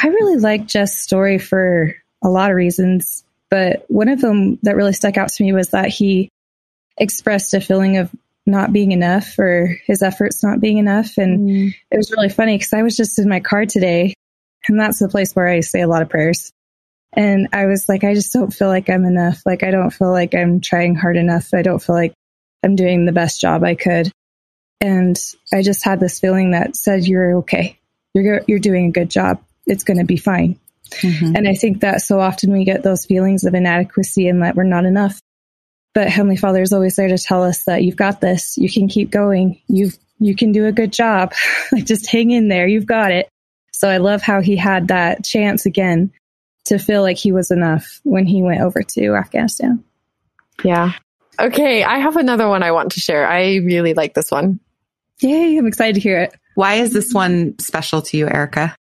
[0.00, 4.76] I really like Jess' story for a lot of reasons, but one of them that
[4.76, 6.28] really stuck out to me was that he
[6.96, 8.10] expressed a feeling of
[8.46, 11.18] not being enough or his efforts not being enough.
[11.18, 11.74] And mm.
[11.90, 14.14] it was really funny because I was just in my car today,
[14.68, 16.52] and that's the place where I say a lot of prayers.
[17.12, 19.42] And I was like, I just don't feel like I'm enough.
[19.44, 21.52] Like, I don't feel like I'm trying hard enough.
[21.52, 22.14] I don't feel like
[22.62, 24.12] I'm doing the best job I could.
[24.80, 25.18] And
[25.52, 27.78] I just had this feeling that said, you're okay.
[28.14, 29.42] You're, you're doing a good job.
[29.66, 30.58] It's going to be fine.
[30.90, 31.36] Mm-hmm.
[31.36, 34.64] And I think that so often we get those feelings of inadequacy and that we're
[34.64, 35.20] not enough.
[35.92, 38.56] But Heavenly Father is always there to tell us that you've got this.
[38.56, 39.60] You can keep going.
[39.68, 41.32] You you can do a good job.
[41.72, 42.68] like just hang in there.
[42.68, 43.28] You've got it.
[43.72, 46.12] So I love how he had that chance again
[46.66, 49.82] to feel like he was enough when he went over to Afghanistan.
[50.62, 50.92] Yeah.
[51.38, 53.26] Okay, I have another one I want to share.
[53.26, 54.60] I really like this one.
[55.20, 56.34] Yay, I'm excited to hear it.
[56.54, 58.76] Why is this one special to you, Erica?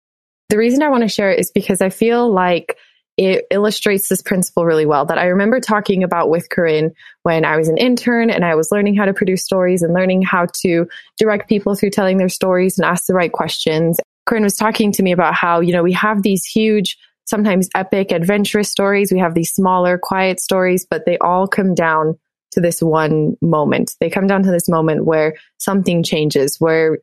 [0.48, 2.76] The reason I want to share it is because I feel like
[3.16, 6.90] it illustrates this principle really well that I remember talking about with KaRyn
[7.22, 10.22] when I was an intern and I was learning how to produce stories and learning
[10.22, 14.00] how to direct people through telling their stories and ask the right questions.
[14.28, 18.11] KaRyn was talking to me about how, you know, we have these huge, sometimes epic,
[18.11, 19.12] adventurous stories.
[19.12, 22.18] We have these smaller, quiet stories, but they all come down
[22.52, 23.92] to this one moment.
[24.00, 26.98] They come down to this moment where something changes, where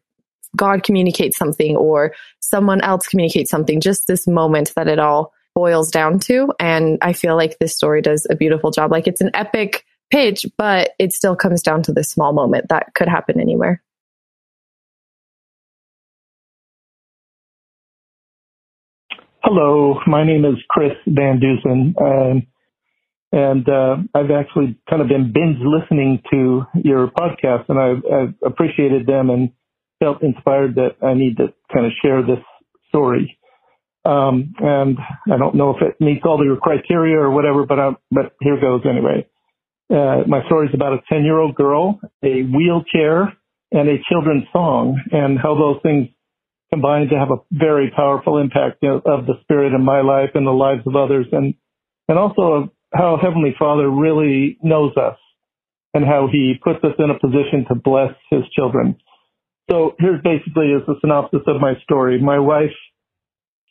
[0.56, 5.90] God communicates something or someone else communicates something, just this moment that it all boils
[5.92, 6.54] down to.
[6.60, 8.92] And I feel like this story does a beautiful job.
[8.92, 12.94] Like it's an epic pitch, but it still comes down to this small moment that
[12.96, 13.82] could happen anywhere.
[19.44, 22.48] Hello, my name is Chris Van Dusen, um,
[23.32, 28.34] and uh, I've actually kind of been binge listening to your podcast, and I've, I've
[28.46, 29.52] appreciated them and
[30.02, 32.44] felt inspired that I need to kind of share this
[32.90, 33.38] story.
[34.04, 34.98] Um, and
[35.32, 38.60] I don't know if it meets all your criteria or whatever, but I'm, but here
[38.60, 39.28] goes anyway.
[39.92, 43.34] Uh, my story is about a 10 year old girl, a wheelchair,
[43.72, 46.08] and a children's song, and how those things
[46.74, 50.48] combined to have a very powerful impact of, of the spirit in my life and
[50.48, 51.54] the lives of others, and
[52.08, 55.18] and also how Heavenly Father really knows us
[55.94, 58.98] and how He puts us in a position to bless His children.
[59.70, 62.20] So here's basically is the synopsis of my story.
[62.22, 62.72] My wife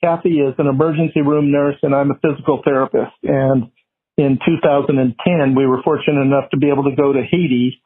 [0.03, 3.13] Kathy is an emergency room nurse and I'm a physical therapist.
[3.23, 3.71] And
[4.17, 7.83] in 2010, we were fortunate enough to be able to go to Haiti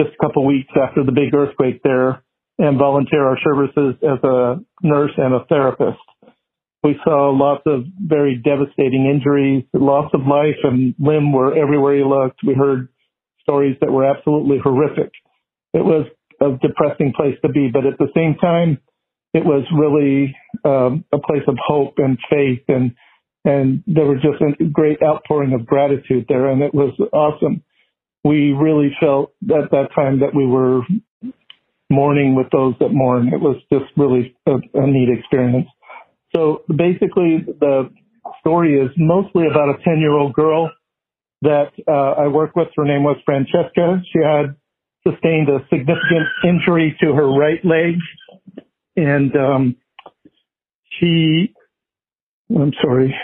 [0.00, 2.22] just a couple weeks after the big earthquake there
[2.58, 5.98] and volunteer our services as a nurse and a therapist.
[6.82, 12.08] We saw lots of very devastating injuries, loss of life and limb were everywhere you
[12.08, 12.40] looked.
[12.46, 12.88] We heard
[13.42, 15.10] stories that were absolutely horrific.
[15.74, 16.06] It was
[16.40, 18.78] a depressing place to be, but at the same time,
[19.34, 22.94] it was really um, a place of hope and faith and
[23.44, 27.62] and there was just a great outpouring of gratitude there and it was awesome.
[28.24, 30.82] We really felt at that time that we were
[31.88, 33.28] mourning with those that mourn.
[33.28, 35.68] It was just really a, a neat experience.
[36.34, 37.90] So basically the
[38.40, 40.70] story is mostly about a 10 year old girl
[41.42, 42.68] that uh, i worked with.
[42.76, 44.02] Her name was francesca.
[44.12, 44.56] She had
[45.08, 47.94] sustained a significant injury to her right leg
[48.98, 49.76] and um,
[50.98, 51.54] she,
[52.50, 53.14] I'm sorry,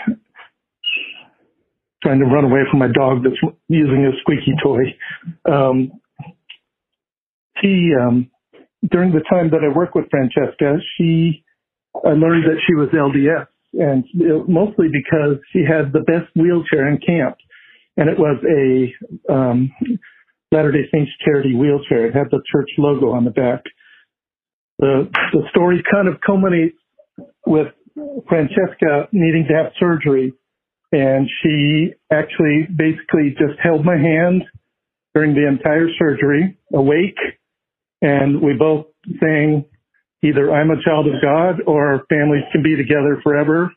[2.01, 3.35] trying to run away from my dog that's
[3.67, 4.83] using a squeaky toy.
[5.51, 5.91] Um,
[7.61, 8.29] she, um,
[8.89, 11.43] during the time that I worked with Francesca, she,
[12.05, 14.05] I learned that she was LDS, and
[14.47, 17.35] mostly because she had the best wheelchair in camp,
[17.97, 19.71] and it was a um,
[20.55, 22.07] Latter Day Saints charity wheelchair.
[22.07, 23.61] It had the church logo on the back
[24.79, 26.77] the the story kind of culminates
[27.45, 27.67] with
[28.27, 30.33] Francesca needing to have surgery,
[30.91, 34.43] and she actually basically just held my hand
[35.13, 37.17] during the entire surgery, awake,
[38.01, 38.87] and we both
[39.19, 39.65] sang
[40.23, 43.71] either I'm a child of God or families can be together forever,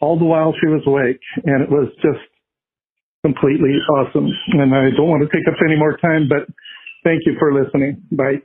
[0.00, 1.20] all the while she was awake.
[1.44, 2.20] And it was just
[3.24, 4.30] completely awesome.
[4.52, 6.46] And I don't want to take up any more time, but
[7.04, 8.02] thank you for listening.
[8.10, 8.42] Bye.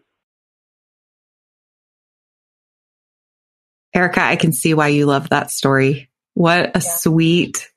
[3.93, 6.09] Erica, I can see why you love that story.
[6.33, 6.79] What a yeah.
[6.79, 7.71] sweet.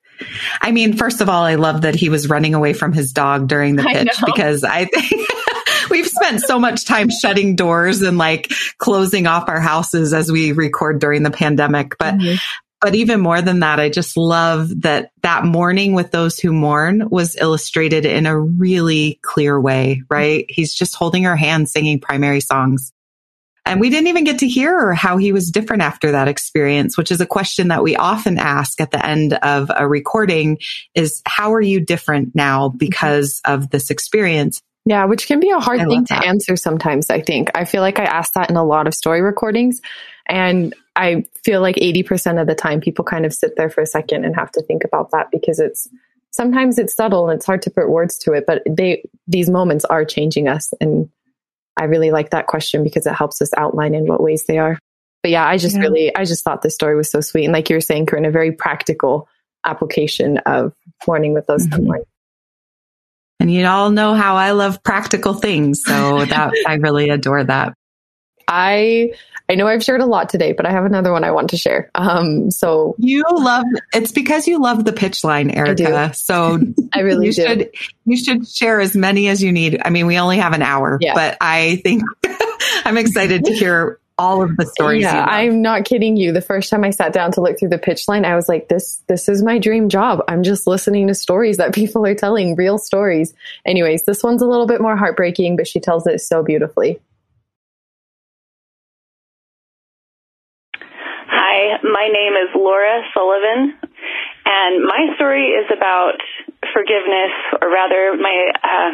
[0.61, 3.47] I mean, first of all, I love that he was running away from his dog
[3.47, 5.29] during the pitch I because I think
[5.91, 10.51] we've spent so much time shutting doors and like closing off our houses as we
[10.51, 11.97] record during the pandemic.
[11.99, 12.37] But mm-hmm.
[12.81, 17.09] But even more than that, I just love that that mourning with those who mourn
[17.11, 20.47] was illustrated in a really clear way, right?
[20.49, 22.93] He's just holding her hand, singing primary songs.
[23.69, 27.11] And we didn't even get to hear how he was different after that experience, which
[27.11, 30.59] is a question that we often ask at the end of a recording
[30.95, 34.63] is how are you different now because of this experience?
[34.87, 37.51] Yeah, which can be a hard I thing to answer sometimes, I think.
[37.55, 39.83] I feel like I ask that in a lot of story recordings
[40.27, 43.87] and I feel like 80% of the time people kind of sit there for a
[43.87, 45.89] second and have to think about that because it's
[46.33, 49.85] sometimes it's subtle and it's hard to put words to it, but they these moments
[49.87, 51.09] are changing us and
[51.79, 54.79] I really like that question because it helps us outline in what ways they are.
[55.23, 55.83] But yeah, I just yeah.
[55.83, 57.45] really, I just thought this story was so sweet.
[57.45, 59.29] And like you were saying, KaRyn, a very practical
[59.65, 60.75] application of
[61.07, 61.93] mourning with those mm-hmm.
[63.41, 65.83] And you all know how I love practical things.
[65.85, 67.75] So that I really adore that.
[68.49, 69.13] I
[69.51, 71.57] I know I've shared a lot today, but I have another one I want to
[71.57, 71.91] share.
[71.95, 75.97] Um, so you love it's because you love the pitch line, Erica.
[75.97, 76.59] I so
[76.93, 77.47] I really you do.
[77.47, 77.71] should
[78.05, 79.81] you should share as many as you need.
[79.85, 81.15] I mean, we only have an hour, yeah.
[81.15, 82.03] but I think
[82.85, 85.03] I'm excited to hear all of the stories.
[85.03, 86.33] Yeah, I'm not kidding you.
[86.33, 88.69] The first time I sat down to look through the pitch line, I was like,
[88.69, 90.23] this, this is my dream job.
[90.29, 93.33] I'm just listening to stories that people are telling, real stories.
[93.65, 97.01] Anyways, this one's a little bit more heartbreaking, but she tells it so beautifully.
[101.59, 103.75] Hi, my name is Laura Sullivan,
[104.47, 106.15] and my story is about
[106.73, 108.91] forgiveness, or rather, my uh,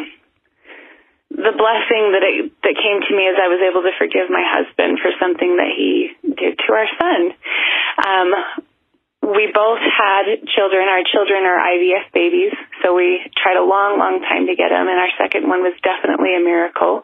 [1.29, 4.41] the blessing that it, that came to me as I was able to forgive my
[4.41, 7.21] husband for something that he did to our son.
[8.01, 8.33] Um,
[9.29, 10.89] we both had children.
[10.89, 14.85] Our children are IVF babies, so we tried a long, long time to get them.
[14.85, 17.01] And our second one was definitely a miracle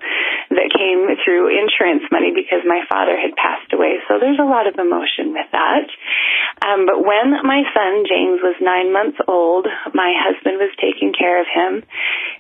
[0.54, 3.98] that came through insurance money because my father had passed away.
[4.06, 5.89] So there's a lot of emotion with that.
[6.62, 9.65] Um, but when my son James was nine months old,
[9.98, 11.82] my husband was taking care of him.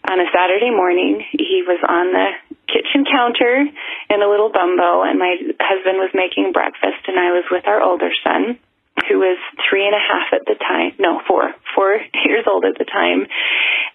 [0.05, 2.29] On a Saturday morning, he was on the
[2.69, 7.43] kitchen counter in a little bumbo, and my husband was making breakfast, and I was
[7.49, 8.61] with our older son
[9.07, 9.37] who was
[9.69, 13.27] three and a half at the time, no, four, four years old at the time.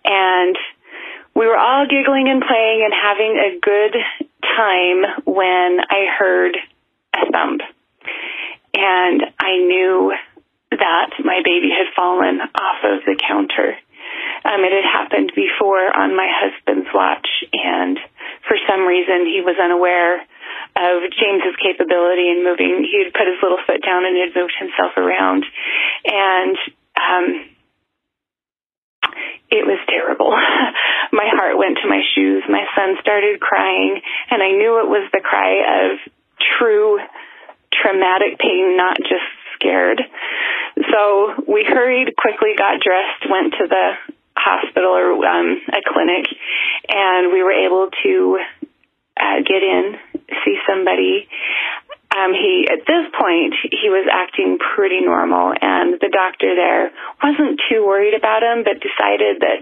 [0.04, 0.56] And
[1.34, 3.96] we were all giggling and playing and having a good
[4.56, 6.56] time when I heard
[7.14, 7.60] a thump.
[8.74, 10.12] And I knew
[10.70, 13.76] that my baby had fallen off of the counter.
[14.44, 17.98] Um, it had happened before on my husband's watch, and
[18.46, 20.22] for some reason he was unaware
[20.76, 22.84] of James's capability in moving.
[22.84, 25.44] He'd put his little foot down and had moved himself around,
[26.04, 26.56] and
[26.96, 27.26] um,
[29.50, 30.30] it was terrible.
[31.12, 32.44] my heart went to my shoes.
[32.48, 35.98] My son started crying, and I knew it was the cry of
[36.58, 36.98] true
[37.72, 40.02] traumatic pain, not just scared.
[40.76, 43.92] So we hurried, quickly got dressed, went to the
[44.36, 46.26] hospital or um, a clinic,
[46.88, 48.38] and we were able to
[49.16, 49.96] uh, get in,
[50.44, 51.28] see somebody.
[52.16, 56.88] Um, he at this point he was acting pretty normal, and the doctor there
[57.20, 59.60] wasn't too worried about him, but decided that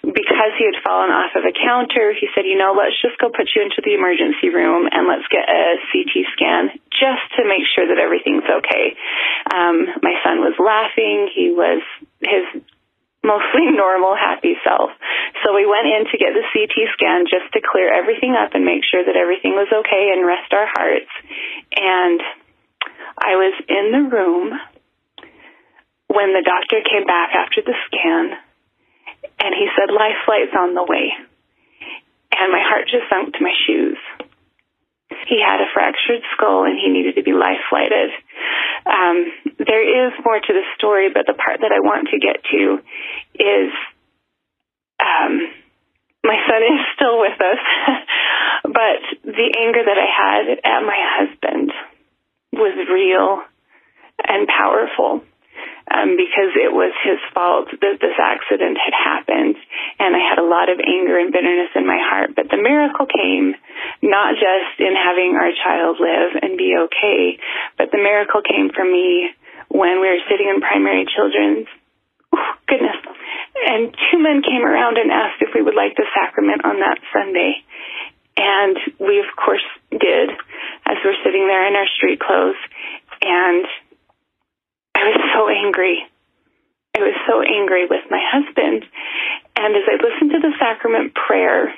[0.00, 3.28] because he had fallen off of a counter, he said, you know, let's just go
[3.28, 7.68] put you into the emergency room and let's get a CT scan just to make
[7.68, 8.96] sure that everything's okay.
[9.52, 11.28] Um, my son was laughing.
[11.28, 11.84] He was
[12.24, 12.62] his
[13.24, 14.90] mostly normal, happy self.
[15.42, 18.64] So we went in to get the CT scan just to clear everything up and
[18.64, 21.10] make sure that everything was okay and rest our hearts.
[21.74, 22.20] And
[23.18, 24.58] I was in the room
[26.08, 28.36] when the doctor came back after the scan
[29.38, 31.14] and he said, life flight's on the way.
[32.32, 33.98] And my heart just sunk to my shoes.
[35.28, 38.10] He had a fractured skull and he needed to be life flighted.
[38.86, 39.26] Um,
[39.58, 42.80] there is more to the story, but the part that I want to get to
[43.38, 43.70] is
[45.00, 45.48] um,
[46.24, 47.62] my son is still with us,
[48.64, 51.72] but the anger that I had at my husband
[52.52, 53.42] was real
[54.26, 55.22] and powerful.
[55.90, 59.56] Um, because it was his fault that this accident had happened.
[59.98, 62.34] And I had a lot of anger and bitterness in my heart.
[62.36, 63.54] But the miracle came
[64.02, 67.38] not just in having our child live and be okay,
[67.78, 69.30] but the miracle came for me
[69.68, 71.66] when we were sitting in primary children's.
[72.32, 72.96] Oh, goodness.
[73.66, 76.98] And two men came around and asked if we would like the sacrament on that
[77.12, 77.62] Sunday.
[78.36, 80.30] And we, of course, did
[80.86, 82.56] as we're sitting there in our street clothes.
[83.20, 83.66] And
[85.02, 85.98] I was so angry.
[86.94, 88.84] I was so angry with my husband.
[89.56, 91.74] And as I listened to the sacrament prayer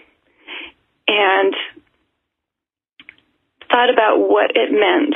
[1.09, 1.55] and
[3.71, 5.15] thought about what it meant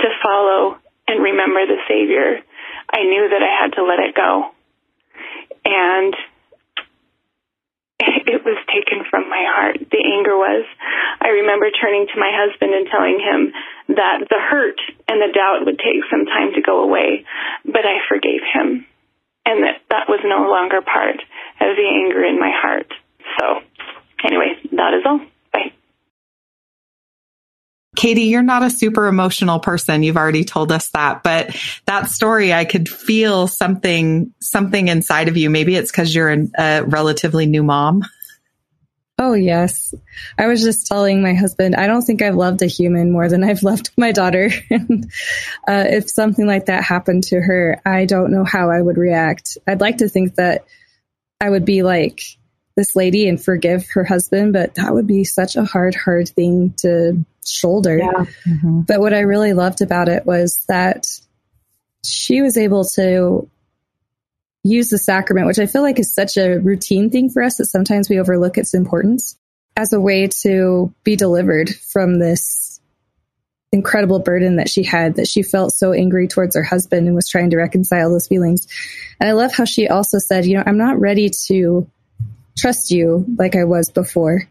[0.00, 0.76] to follow
[1.08, 2.40] and remember the Savior,
[2.92, 4.50] I knew that I had to let it go.
[5.64, 6.14] And
[8.26, 9.78] it was taken from my heart.
[9.78, 10.64] The anger was.
[11.20, 13.40] I remember turning to my husband and telling him
[13.96, 17.24] that the hurt and the doubt would take some time to go away,
[17.64, 18.86] but I forgave him
[19.44, 21.16] and that that was no longer part
[21.60, 22.92] of the anger in my heart.
[23.38, 23.60] So
[24.24, 25.20] anyway, that is all.
[27.94, 30.02] Katie, you're not a super emotional person.
[30.02, 31.54] You've already told us that, but
[31.86, 35.50] that story, I could feel something, something inside of you.
[35.50, 38.02] Maybe it's because you're a relatively new mom.
[39.18, 39.94] Oh, yes.
[40.38, 43.44] I was just telling my husband, I don't think I've loved a human more than
[43.44, 44.50] I've loved my daughter.
[44.72, 49.58] uh, if something like that happened to her, I don't know how I would react.
[49.66, 50.64] I'd like to think that
[51.40, 52.22] I would be like
[52.74, 56.72] this lady and forgive her husband, but that would be such a hard, hard thing
[56.78, 57.98] to shoulder.
[57.98, 58.24] Yeah.
[58.46, 58.80] Mm-hmm.
[58.82, 61.06] But what I really loved about it was that
[62.04, 63.48] she was able to
[64.64, 67.66] use the sacrament, which I feel like is such a routine thing for us that
[67.66, 69.36] sometimes we overlook its importance
[69.76, 72.80] as a way to be delivered from this
[73.72, 77.28] incredible burden that she had that she felt so angry towards her husband and was
[77.28, 78.68] trying to reconcile those feelings.
[79.18, 81.90] And I love how she also said, you know, I'm not ready to
[82.56, 84.42] trust you like I was before,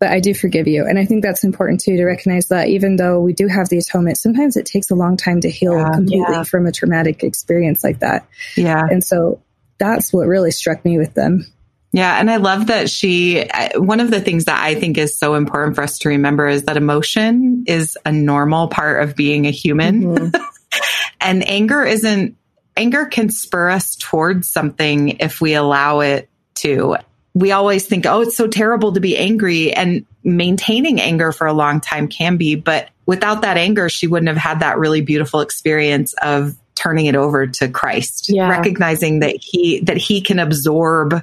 [0.00, 0.86] but I do forgive you.
[0.86, 3.78] And I think that's important too to recognize that even though we do have the
[3.78, 6.42] atonement, sometimes it takes a long time to heal yeah, completely yeah.
[6.44, 8.28] from a traumatic experience like that.
[8.56, 8.86] Yeah.
[8.88, 9.42] And so
[9.78, 11.46] that's what really struck me with them.
[11.92, 12.18] Yeah.
[12.20, 15.74] And I love that she, one of the things that I think is so important
[15.74, 20.02] for us to remember is that emotion is a normal part of being a human.
[20.02, 20.42] Mm-hmm.
[21.20, 22.36] and anger isn't,
[22.76, 26.98] anger can spur us towards something if we allow it to.
[27.34, 29.72] We always think, oh, it's so terrible to be angry.
[29.72, 32.54] And maintaining anger for a long time can be.
[32.56, 37.16] But without that anger, she wouldn't have had that really beautiful experience of turning it
[37.16, 38.48] over to Christ, yeah.
[38.48, 41.22] recognizing that he, that he can absorb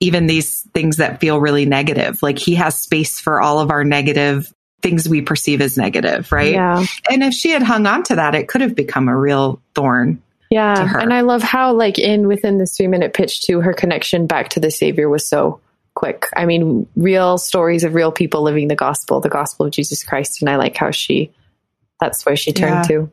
[0.00, 2.22] even these things that feel really negative.
[2.22, 4.52] Like he has space for all of our negative
[4.82, 6.54] things we perceive as negative, right?
[6.54, 6.84] Yeah.
[7.10, 10.22] And if she had hung on to that, it could have become a real thorn.
[10.50, 10.98] Yeah.
[10.98, 14.50] And I love how like in within this three minute pitch to her connection back
[14.50, 15.60] to the savior was so
[15.94, 16.26] quick.
[16.36, 20.42] I mean, real stories of real people living the gospel, the gospel of Jesus Christ.
[20.42, 21.32] And I like how she,
[22.00, 22.96] that's where she turned yeah.
[22.96, 23.10] to.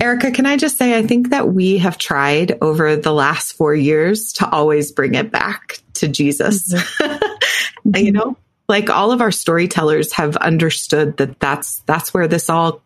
[0.00, 3.74] Erica, can I just say, I think that we have tried over the last four
[3.74, 6.72] years to always bring it back to Jesus.
[6.72, 7.96] Mm-hmm.
[7.96, 8.36] you know,
[8.68, 12.82] like all of our storytellers have understood that that's, that's where this all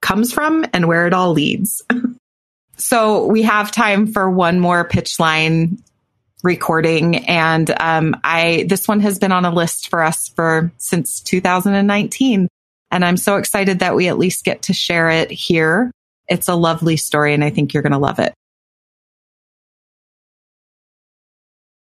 [0.00, 1.82] comes from and where it all leads.
[2.76, 5.78] so we have time for one more pitch line
[6.42, 7.26] recording.
[7.26, 12.48] And, um, I, this one has been on a list for us for since 2019.
[12.90, 15.90] And I'm so excited that we at least get to share it here.
[16.28, 18.34] It's a lovely story and I think you're going to love it.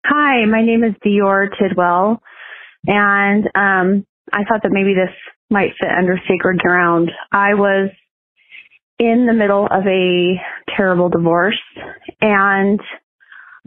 [0.05, 2.21] Hi, my name is Dior Tidwell
[2.87, 5.15] and um, I thought that maybe this
[5.51, 7.11] might fit under sacred ground.
[7.33, 7.91] I was
[9.01, 10.35] in the middle of a
[10.77, 11.59] terrible divorce
[12.21, 12.79] and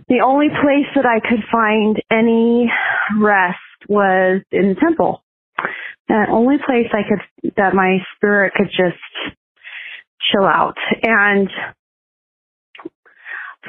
[0.08, 2.72] the only place that I could find any
[3.20, 3.58] rest
[3.90, 5.24] was in the temple.
[6.08, 9.02] The only place I could, that my spirit could just
[10.32, 10.76] chill out.
[11.02, 11.50] And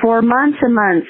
[0.02, 1.08] for months and months,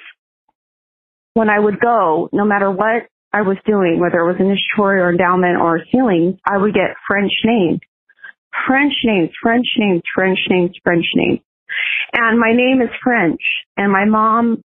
[1.33, 5.11] when I would go, no matter what I was doing, whether it was initiatory or
[5.11, 7.81] endowment or healing, I would get French names.
[8.67, 11.41] French names, French names, French names, French names.
[12.13, 13.41] And my name is French
[13.77, 14.63] and my mom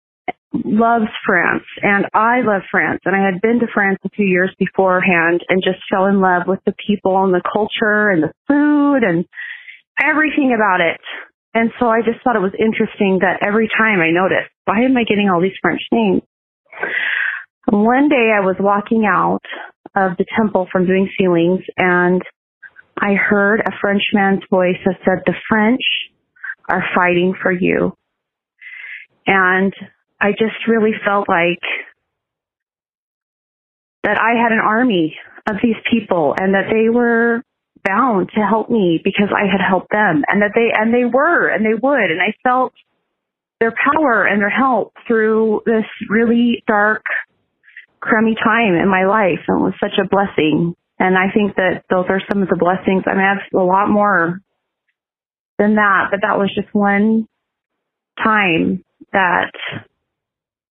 [0.54, 4.54] loves France and I love France and I had been to France a few years
[4.60, 9.04] beforehand and just fell in love with the people and the culture and the food
[9.04, 9.26] and
[10.02, 11.02] everything about it.
[11.54, 14.98] And so I just thought it was interesting that every time I noticed, why am
[14.98, 16.22] I getting all these French names?
[17.70, 19.44] One day I was walking out
[19.96, 22.22] of the temple from doing sealings and
[22.98, 25.82] I heard a French man's voice that said, the French
[26.70, 27.94] are fighting for you.
[29.26, 29.74] And
[30.20, 31.62] I just really felt like
[34.04, 35.16] that I had an army
[35.50, 37.42] of these people and that they were
[37.84, 41.48] bound to help me because I had helped them and that they, and they were
[41.50, 42.12] and they would.
[42.12, 42.74] And I felt
[43.60, 47.04] their power and their help through this really dark,
[48.00, 49.40] crummy time in my life.
[49.48, 50.76] And it was such a blessing.
[51.00, 53.04] And I think that those are some of the blessings.
[53.08, 54.40] I mean, I have a lot more
[55.58, 57.28] than that, but that was just one
[58.24, 59.52] time that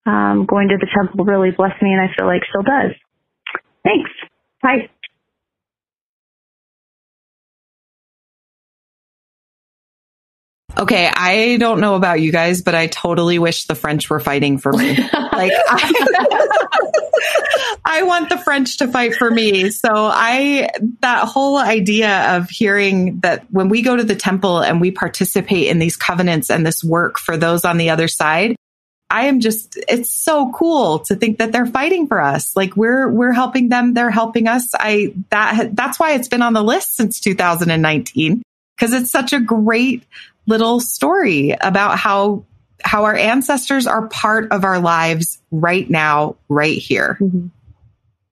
[0.07, 2.93] um, going to the temple really blessed me, and I feel like still does.
[3.85, 4.11] Thanks.
[4.63, 4.91] Bye.
[10.79, 14.59] Okay, I don't know about you guys, but I totally wish the French were fighting
[14.59, 14.97] for me.
[15.13, 16.59] like I,
[17.85, 19.71] I, want the French to fight for me.
[19.71, 20.71] So I
[21.01, 25.69] that whole idea of hearing that when we go to the temple and we participate
[25.69, 28.57] in these covenants and this work for those on the other side,
[29.11, 32.57] I am just it's so cool to think that they're fighting for us.
[32.57, 34.71] Like we're we're helping them, they're helping us.
[34.75, 38.43] I that that's why it's been on the list since 2019
[38.75, 40.03] because it's such a great
[40.47, 42.45] little story about how
[42.85, 47.17] how our ancestors are part of our lives right now, right here.
[47.21, 47.47] Mm-hmm.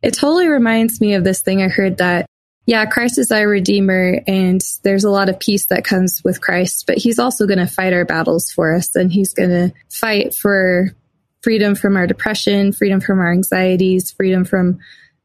[0.02, 2.26] It totally reminds me of this thing I heard that,
[2.66, 6.84] yeah, Christ is our Redeemer, and there's a lot of peace that comes with Christ,
[6.86, 10.34] but He's also going to fight our battles for us, and He's going to fight
[10.34, 10.94] for
[11.42, 14.78] freedom from our depression, freedom from our anxieties, freedom from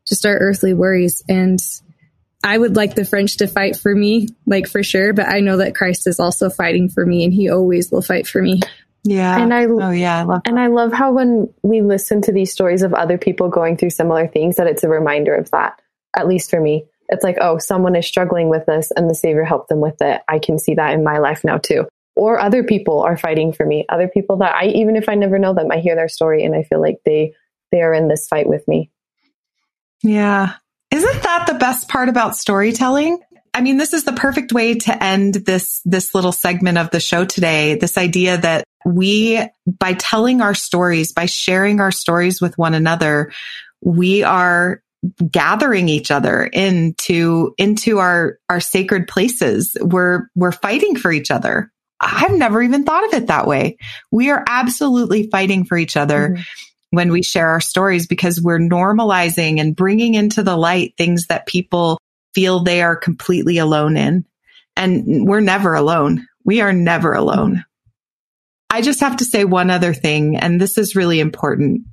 [0.07, 1.23] just our earthly worries.
[1.27, 1.59] And
[2.45, 5.57] I would like the French to fight for me, like for sure, but I know
[5.57, 8.61] that Christ is also fighting for me and he always will fight for me.
[9.03, 9.37] Yeah.
[9.39, 10.49] And I oh yeah, I love that.
[10.49, 13.91] and I love how when we listen to these stories of other people going through
[13.91, 15.79] similar things that it's a reminder of that.
[16.15, 16.85] At least for me.
[17.09, 20.21] It's like, oh, someone is struggling with this and the savior helped them with it.
[20.27, 21.87] I can see that in my life now too.
[22.15, 23.85] Or other people are fighting for me.
[23.89, 26.55] Other people that I even if I never know them, I hear their story and
[26.55, 27.33] I feel like they
[27.71, 28.91] they are in this fight with me.
[30.03, 30.53] Yeah.
[30.95, 33.19] Isn't that the best part about storytelling?
[33.53, 37.01] I mean, this is the perfect way to end this, this little segment of the
[37.01, 37.75] show today.
[37.75, 43.33] This idea that we, by telling our stories, by sharing our stories with one another,
[43.81, 44.81] we are
[45.29, 49.75] gathering each other into, into our, our sacred places.
[49.81, 51.73] We're, we're fighting for each other.
[51.99, 53.77] I've never even thought of it that way.
[54.11, 56.29] We are absolutely fighting for each other.
[56.29, 56.41] Mm-hmm
[56.95, 61.45] when we share our stories because we're normalizing and bringing into the light things that
[61.45, 61.99] people
[62.33, 64.25] feel they are completely alone in.
[64.75, 66.27] And we're never alone.
[66.43, 67.63] We are never alone.
[68.69, 71.83] I just have to say one other thing, and this is really important.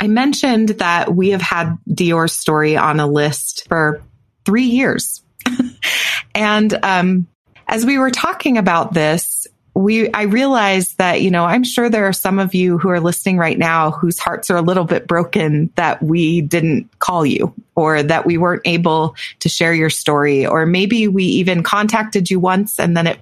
[0.00, 4.02] I mentioned that we have had Dior's story on a list for
[4.44, 5.22] three years.
[6.34, 7.26] and um,
[7.66, 9.43] as we were talking about this,
[9.74, 13.00] we, I realize that, you know, I'm sure there are some of you who are
[13.00, 17.52] listening right now whose hearts are a little bit broken that we didn't call you
[17.74, 20.46] or that we weren't able to share your story.
[20.46, 23.20] Or maybe we even contacted you once and then it,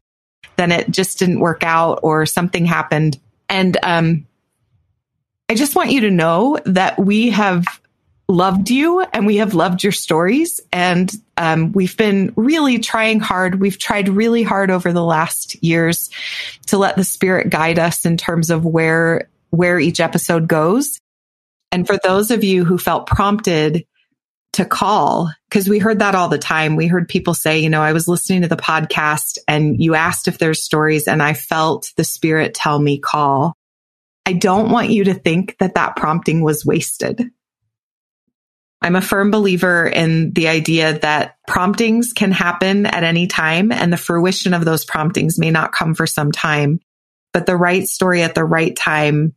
[0.57, 3.19] then it just didn't work out or something happened.
[3.49, 4.27] And, um,
[5.49, 7.67] I just want you to know that we have
[8.33, 10.61] loved you and we have loved your stories.
[10.73, 13.61] And um, we've been really trying hard.
[13.61, 16.11] We've tried really hard over the last years
[16.69, 20.99] to let the spirit guide us in terms of where where each episode goes.
[21.71, 23.87] And for those of you who felt prompted
[24.55, 26.77] to call, because we heard that all the time.
[26.77, 30.29] We heard people say, you know, I was listening to the podcast and you asked
[30.29, 33.55] if there's stories and I felt the spirit tell me call.
[34.27, 37.31] I don't want you to think that that prompting was wasted.
[38.83, 43.93] I'm a firm believer in the idea that promptings can happen at any time and
[43.93, 46.81] the fruition of those promptings may not come for some time,
[47.33, 49.35] but the right story at the right time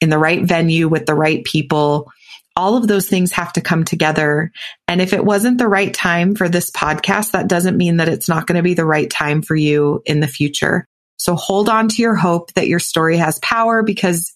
[0.00, 2.12] in the right venue with the right people,
[2.54, 4.52] all of those things have to come together.
[4.86, 8.28] And if it wasn't the right time for this podcast, that doesn't mean that it's
[8.28, 10.86] not going to be the right time for you in the future.
[11.18, 14.34] So hold on to your hope that your story has power because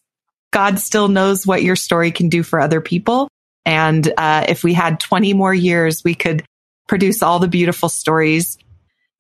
[0.53, 3.29] God still knows what your story can do for other people.
[3.65, 6.45] And uh, if we had 20 more years, we could
[6.89, 8.59] produce all the beautiful stories.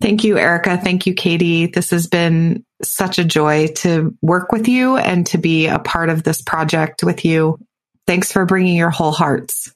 [0.00, 0.78] Thank you, Erica.
[0.78, 1.66] Thank you, Katie.
[1.66, 6.08] This has been such a joy to work with you and to be a part
[6.08, 7.58] of this project with you.
[8.06, 9.74] Thanks for bringing your whole hearts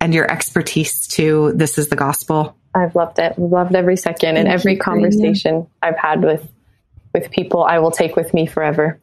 [0.00, 2.56] and your expertise to This is the Gospel.
[2.74, 3.38] I've loved it.
[3.38, 6.46] Loved every second and every conversation I've had with
[7.12, 9.00] with people I will take with me forever.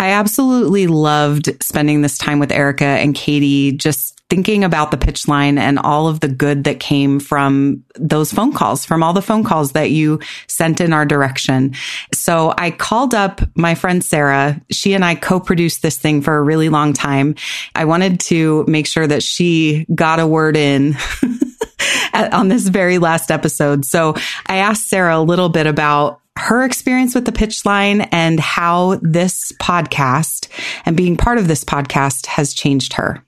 [0.00, 5.28] I absolutely loved spending this time with Erica and Katie, just thinking about the pitch
[5.28, 9.20] line and all of the good that came from those phone calls, from all the
[9.20, 11.74] phone calls that you sent in our direction.
[12.14, 14.58] So I called up my friend Sarah.
[14.70, 17.34] She and I co-produced this thing for a really long time.
[17.74, 20.96] I wanted to make sure that she got a word in.
[22.14, 23.84] on this very last episode.
[23.84, 24.14] So
[24.46, 28.98] I asked Sarah a little bit about her experience with the pitch line and how
[29.02, 30.48] this podcast
[30.84, 33.24] and being part of this podcast has changed her.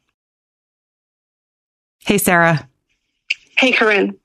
[2.00, 2.68] Hey, Sarah.
[3.58, 4.16] Hey, KaRyn.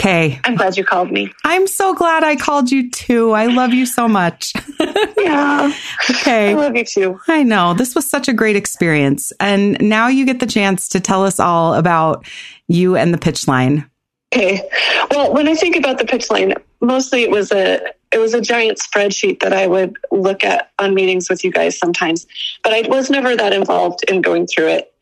[0.00, 0.40] Okay.
[0.44, 1.30] I'm glad you called me.
[1.44, 3.32] I'm so glad I called you too.
[3.32, 4.54] I love you so much.
[5.18, 5.70] yeah.
[6.08, 6.52] Okay.
[6.52, 7.20] I love you too.
[7.28, 7.74] I know.
[7.74, 9.30] This was such a great experience.
[9.38, 12.26] And now you get the chance to tell us all about
[12.66, 13.90] you and the pitch line.
[14.34, 14.66] Okay.
[15.10, 17.80] Well, when I think about the pitch line, mostly it was a
[18.12, 21.78] it was a giant spreadsheet that I would look at on meetings with you guys
[21.78, 22.26] sometimes,
[22.62, 24.92] but I was never that involved in going through it.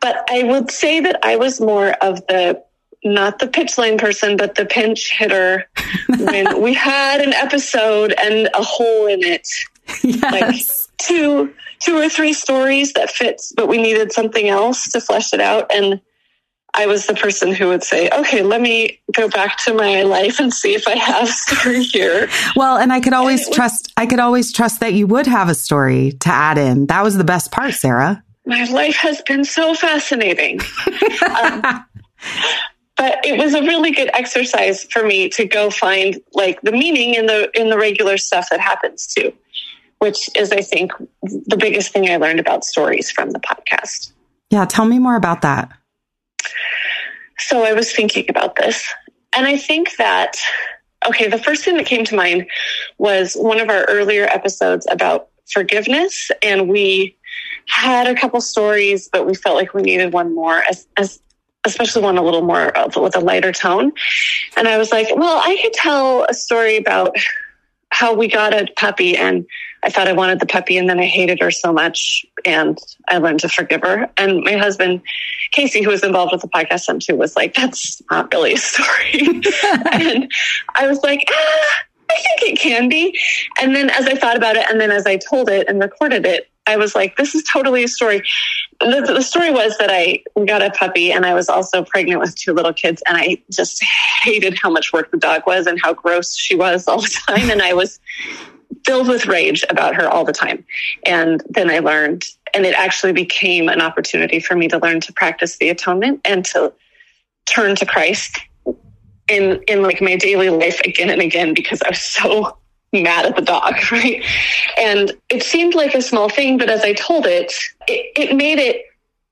[0.00, 2.62] But I would say that I was more of the
[3.02, 5.66] not the pitch line person, but the pinch hitter
[6.18, 9.48] when we had an episode and a hole in it.
[10.02, 10.22] Yes.
[10.22, 10.62] Like
[10.98, 15.40] two two or three stories that fits, but we needed something else to flesh it
[15.40, 15.70] out.
[15.74, 16.00] And
[16.74, 20.38] I was the person who would say, okay, let me go back to my life
[20.38, 22.28] and see if I have a story here.
[22.54, 25.48] Well, and I could always was, trust, I could always trust that you would have
[25.48, 26.86] a story to add in.
[26.86, 28.22] That was the best part, Sarah.
[28.46, 30.60] My life has been so fascinating.
[31.36, 31.84] um,
[32.96, 37.14] but it was a really good exercise for me to go find like the meaning
[37.14, 39.32] in the in the regular stuff that happens too,
[39.98, 40.92] which is I think
[41.22, 44.12] the biggest thing I learned about stories from the podcast.
[44.50, 45.70] Yeah, tell me more about that.
[47.38, 48.92] So I was thinking about this,
[49.34, 50.36] and I think that,
[51.08, 52.46] okay, the first thing that came to mind
[52.98, 57.16] was one of our earlier episodes about forgiveness, and we
[57.66, 61.20] had a couple stories, but we felt like we needed one more, as, as
[61.64, 63.92] especially one a little more with a lighter tone.
[64.56, 67.16] And I was like, well, I could tell a story about
[67.90, 69.46] how we got a puppy and
[69.82, 72.78] I thought I wanted the puppy and then I hated her so much and
[73.08, 74.10] I learned to forgive her.
[74.16, 75.02] And my husband,
[75.52, 78.58] Casey, who was involved with the podcast some too, was like, that's not really a
[78.58, 79.20] story.
[79.92, 80.30] and
[80.74, 83.18] I was like, ah, I think it can be.
[83.60, 86.26] And then as I thought about it and then as I told it and recorded
[86.26, 88.22] it, I was like, this is totally a story.
[88.80, 92.34] The, the, story was that I got a puppy and I was also pregnant with
[92.36, 93.02] two little kids.
[93.08, 93.82] And I just
[94.22, 97.50] hated how much work the dog was and how gross she was all the time.
[97.50, 97.98] And I was
[98.86, 100.64] filled with rage about her all the time.
[101.04, 105.12] And then I learned, and it actually became an opportunity for me to learn to
[105.12, 106.72] practice the atonement and to
[107.46, 108.38] turn to Christ
[109.28, 112.56] in, in like my daily life again and again because I was so
[112.92, 114.24] mad at the dog, right?
[114.78, 117.52] And it seemed like a small thing, but as I told it,
[117.86, 118.84] it, it made it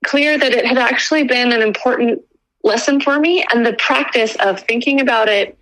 [0.05, 2.23] clear that it had actually been an important
[2.63, 3.45] lesson for me.
[3.53, 5.57] And the practice of thinking about it,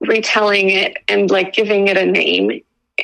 [0.00, 2.62] retelling it, and like giving it a name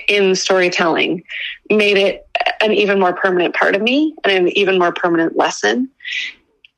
[0.08, 1.24] in storytelling
[1.70, 2.26] made it
[2.60, 5.88] an even more permanent part of me and an even more permanent lesson.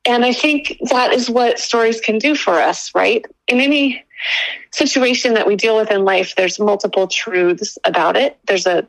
[0.05, 3.23] And I think that is what stories can do for us, right?
[3.47, 4.03] In any
[4.71, 8.37] situation that we deal with in life, there's multiple truths about it.
[8.45, 8.87] There's a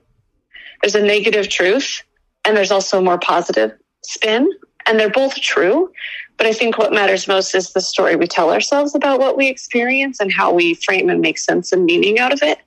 [0.83, 2.03] there's a negative truth
[2.45, 3.73] and there's also a more positive
[4.03, 4.51] spin.
[4.85, 5.93] And they're both true.
[6.37, 9.49] But I think what matters most is the story we tell ourselves about what we
[9.49, 12.59] experience and how we frame and make sense and meaning out of it.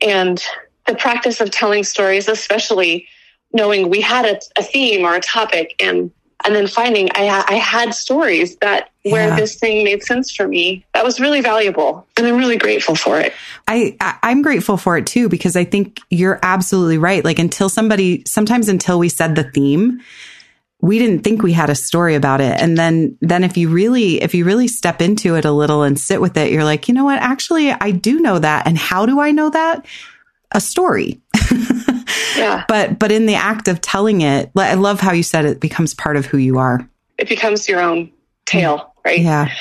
[0.00, 0.42] And
[0.86, 3.06] the practice of telling stories, especially
[3.52, 6.10] knowing we had a, a theme or a topic and
[6.44, 9.36] and then finding I, I had stories that where yeah.
[9.36, 10.84] this thing made sense for me.
[10.94, 13.32] That was really valuable, and I'm really grateful for it.
[13.68, 17.24] I I'm grateful for it too because I think you're absolutely right.
[17.24, 20.00] Like until somebody, sometimes until we said the theme,
[20.80, 24.22] we didn't think we had a story about it, and then then if you really
[24.22, 26.94] if you really step into it a little and sit with it, you're like, you
[26.94, 27.20] know what?
[27.20, 29.86] Actually, I do know that, and how do I know that?
[30.52, 31.20] A story.
[32.36, 32.64] Yeah.
[32.68, 35.94] But but in the act of telling it, I love how you said it becomes
[35.94, 36.88] part of who you are.
[37.18, 38.10] It becomes your own
[38.46, 39.20] tale, right?
[39.20, 39.52] Yeah.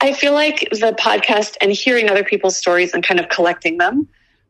[0.00, 4.06] I feel like the podcast and hearing other people's stories and kind of collecting them,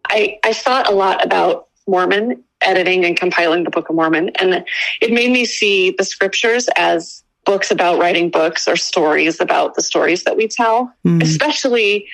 [0.08, 4.30] I, I thought a lot about Mormon editing and compiling the Book of Mormon.
[4.36, 4.64] And
[5.00, 9.82] it made me see the scriptures as books about writing books or stories about the
[9.82, 11.22] stories that we tell, mm.
[11.22, 12.08] especially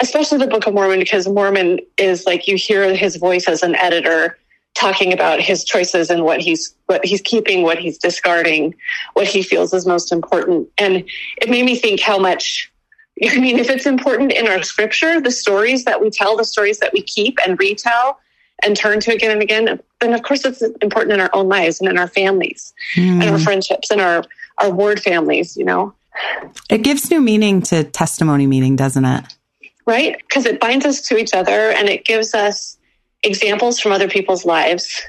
[0.00, 3.74] especially the Book of Mormon, because Mormon is like you hear his voice as an
[3.76, 4.38] editor
[4.76, 8.74] talking about his choices and what he's what he's keeping, what he's discarding,
[9.14, 10.68] what he feels is most important.
[10.78, 11.04] And
[11.38, 12.70] it made me think how much
[13.30, 16.78] I mean, if it's important in our scripture, the stories that we tell, the stories
[16.78, 18.18] that we keep and retell,
[18.62, 21.80] and turn to again and again, then of course it's important in our own lives
[21.80, 23.22] and in our families mm.
[23.22, 24.24] and our friendships and our,
[24.58, 25.94] our ward families, you know.
[26.70, 29.24] It gives new meaning to testimony meaning, doesn't it?
[29.86, 30.16] Right?
[30.18, 32.75] Because it binds us to each other and it gives us
[33.26, 35.02] examples from other people's lives.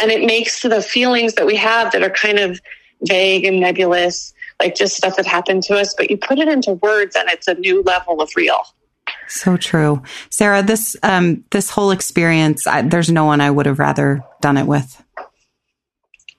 [0.00, 2.60] And it makes the feelings that we have that are kind of
[3.02, 6.72] vague and nebulous, like just stuff that happened to us, but you put it into
[6.74, 8.62] words and it's a new level of real.
[9.28, 10.02] So true.
[10.30, 14.56] Sarah, this um, this whole experience, I, there's no one I would have rather done
[14.56, 15.02] it with.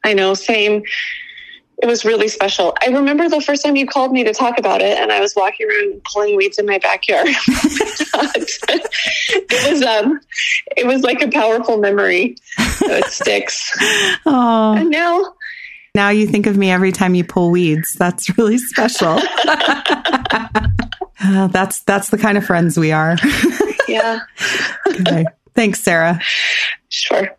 [0.03, 0.84] I know, same.
[1.82, 2.73] It was really special.
[2.82, 5.36] I remember the first time you called me to talk about it, and I was
[5.36, 7.28] walking around pulling weeds in my backyard.
[9.28, 10.19] it was um,
[10.78, 12.38] it was like a powerful memory.
[12.57, 13.71] it sticks.
[14.26, 15.34] Oh, and now
[15.93, 17.93] now you think of me every time you pull weeds.
[17.93, 19.19] That's really special.
[21.23, 23.15] Uh, that's that's the kind of friends we are.
[23.88, 24.19] yeah.
[24.86, 25.26] okay.
[25.55, 26.19] Thanks, Sarah.
[26.89, 27.36] Sure.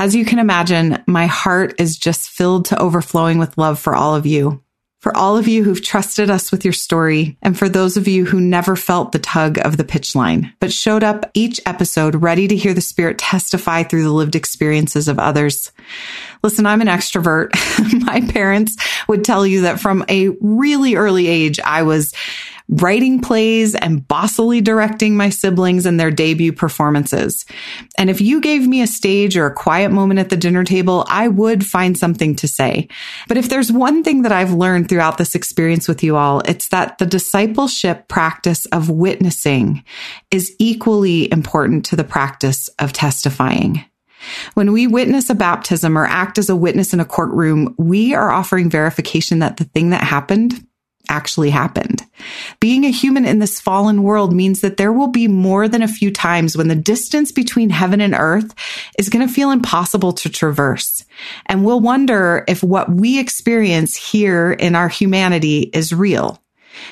[0.00, 4.16] As you can imagine, my heart is just filled to overflowing with love for all
[4.16, 4.62] of you.
[5.00, 8.24] For all of you who've trusted us with your story, and for those of you
[8.24, 12.48] who never felt the tug of the pitch line, but showed up each episode ready
[12.48, 15.70] to hear the Spirit testify through the lived experiences of others.
[16.42, 17.50] Listen, I'm an extrovert.
[18.06, 22.14] My parents would tell you that from a really early age, I was
[22.70, 27.44] writing plays and bossily directing my siblings in their debut performances.
[27.98, 31.04] And if you gave me a stage or a quiet moment at the dinner table,
[31.08, 32.88] I would find something to say.
[33.26, 36.68] But if there's one thing that I've learned throughout this experience with you all, it's
[36.68, 39.84] that the discipleship practice of witnessing
[40.30, 43.84] is equally important to the practice of testifying.
[44.54, 48.30] When we witness a baptism or act as a witness in a courtroom, we are
[48.30, 50.64] offering verification that the thing that happened
[51.08, 52.04] actually happened.
[52.60, 55.88] Being a human in this fallen world means that there will be more than a
[55.88, 58.54] few times when the distance between heaven and earth
[58.98, 61.04] is going to feel impossible to traverse.
[61.46, 66.42] And we'll wonder if what we experience here in our humanity is real.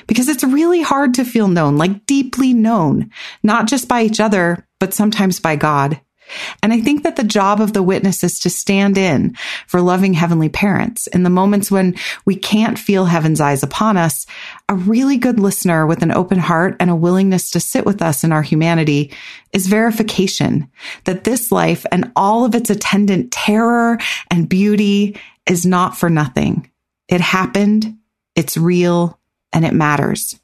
[0.07, 3.09] Because it's really hard to feel known, like deeply known,
[3.43, 5.99] not just by each other, but sometimes by God.
[6.61, 9.35] And I think that the job of the witness is to stand in
[9.67, 14.25] for loving heavenly parents in the moments when we can't feel heaven's eyes upon us.
[14.67, 18.23] A really good listener with an open heart and a willingness to sit with us
[18.23, 19.11] in our humanity
[19.53, 20.69] is verification
[21.05, 23.97] that this life and all of its attendant terror
[24.29, 26.69] and beauty is not for nothing.
[27.07, 27.97] It happened.
[28.35, 29.19] It's real
[29.51, 30.39] and it matters.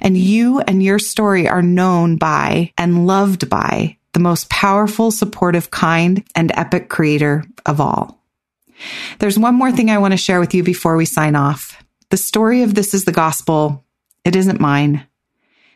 [0.00, 5.70] And you and your story are known by and loved by the most powerful, supportive,
[5.70, 8.22] kind, and epic creator of all.
[9.18, 11.82] There's one more thing I want to share with you before we sign off.
[12.10, 13.84] The story of This is the Gospel,
[14.24, 15.06] it isn't mine.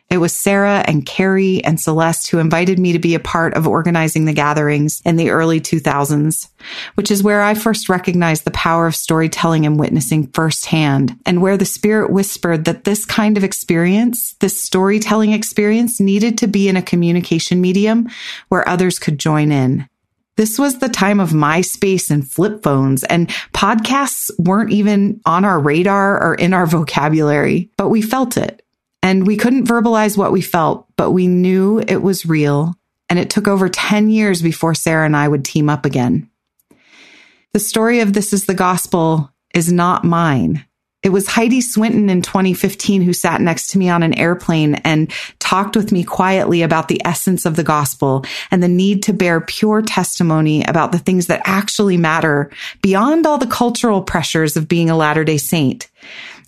[0.07, 3.67] It was Sarah and Carrie and Celeste who invited me to be a part of
[3.67, 6.47] organizing the gatherings in the early 2000s,
[6.93, 11.57] which is where I first recognized the power of storytelling and witnessing firsthand, and where
[11.57, 16.77] the Spirit whispered that this kind of experience, this storytelling experience, needed to be in
[16.77, 18.07] a communication medium
[18.49, 19.89] where others could join in.
[20.37, 25.59] This was the time of MySpace and flip phones, and podcasts weren't even on our
[25.59, 28.61] radar or in our vocabulary, but we felt it.
[29.05, 32.73] And we couldn't verbalize what we felt, but we knew it was real.
[33.07, 36.27] And it took over 10 years before Sarah and I would team up again.
[37.53, 40.65] The story of This is the Gospel is not mine.
[41.03, 45.13] It was Heidi Swinton in 2015 who sat next to me on an airplane and
[45.37, 49.39] talked with me quietly about the essence of the gospel and the need to bear
[49.39, 52.49] pure testimony about the things that actually matter
[52.81, 55.91] beyond all the cultural pressures of being a Latter day Saint.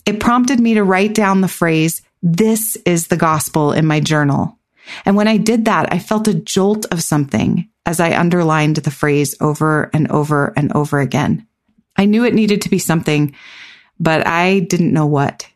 [0.07, 4.57] It prompted me to write down the phrase, this is the gospel in my journal.
[5.05, 8.91] And when I did that, I felt a jolt of something as I underlined the
[8.91, 11.47] phrase over and over and over again.
[11.95, 13.35] I knew it needed to be something,
[13.99, 15.47] but I didn't know what.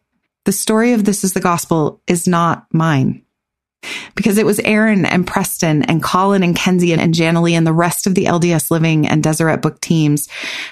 [0.46, 3.24] The story of This is the Gospel is not mine
[4.16, 8.08] because it was Aaron and Preston and Colin and Kenzie and Janalee and the rest
[8.08, 10.28] of the LDS Living and Deseret Book teams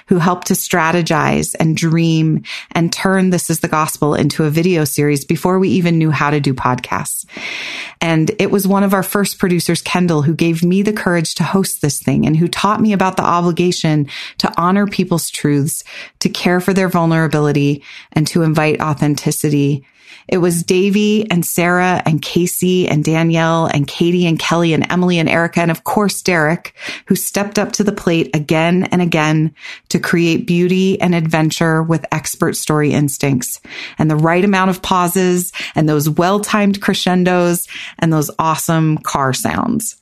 [0.06, 4.84] who helped to strategize and dream and turn This is the Gospel into a video
[4.84, 7.24] series before we even knew how to do podcasts.
[8.00, 11.42] And it was one of our first producers, Kendall, who gave me the courage to
[11.42, 14.08] host this thing and who taught me about the obligation
[14.38, 15.84] to honor people's truths,
[16.20, 17.82] to care for their vulnerability
[18.12, 19.84] and to invite authenticity
[20.28, 25.18] it was Davy and Sarah and Casey and Danielle and Katie and Kelly and Emily
[25.18, 26.74] and Erica and of course Derek
[27.06, 29.54] who stepped up to the plate again and again
[29.88, 33.60] to create beauty and adventure with expert story instincts
[33.98, 37.66] and the right amount of pauses and those well-timed crescendos
[37.98, 39.96] and those awesome car sounds.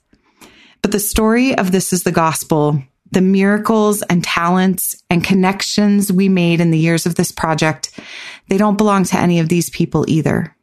[0.82, 6.28] But the story of This is the Gospel, the miracles and talents and connections we
[6.28, 7.98] made in the years of this project,
[8.49, 10.55] they don't belong to any of these people either.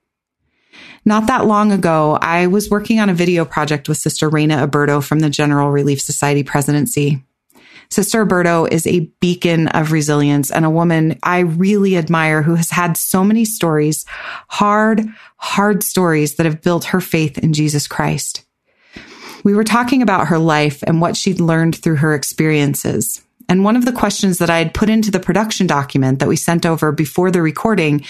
[1.05, 5.03] Not that long ago, I was working on a video project with Sister Reyna Aburto
[5.03, 7.23] from the General Relief Society presidency.
[7.89, 12.71] Sister Aburto is a beacon of resilience and a woman I really admire who has
[12.71, 14.05] had so many stories,
[14.47, 15.05] hard,
[15.38, 18.43] hard stories that have built her faith in Jesus Christ.
[19.43, 23.21] We were talking about her life and what she'd learned through her experiences.
[23.47, 26.35] And one of the questions that I had put into the production document that we
[26.35, 28.05] sent over before the recording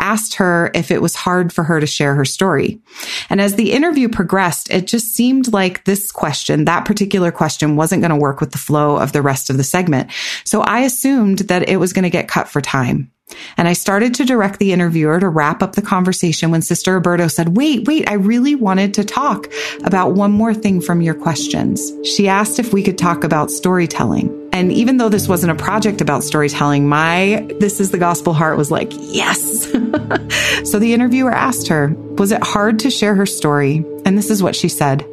[0.00, 2.80] asked her if it was hard for her to share her story.
[3.28, 8.02] And as the interview progressed, it just seemed like this question, that particular question wasn't
[8.02, 10.10] going to work with the flow of the rest of the segment.
[10.44, 13.12] So I assumed that it was going to get cut for time.
[13.56, 17.30] And I started to direct the interviewer to wrap up the conversation when Sister Aburto
[17.30, 19.50] said, wait, wait, I really wanted to talk
[19.84, 21.92] about one more thing from your questions.
[22.04, 24.36] She asked if we could talk about storytelling.
[24.52, 28.56] And even though this wasn't a project about storytelling, my This is the Gospel heart
[28.56, 29.70] was like, yes.
[30.70, 33.84] so the interviewer asked her, was it hard to share her story?
[34.04, 35.06] And this is what she said.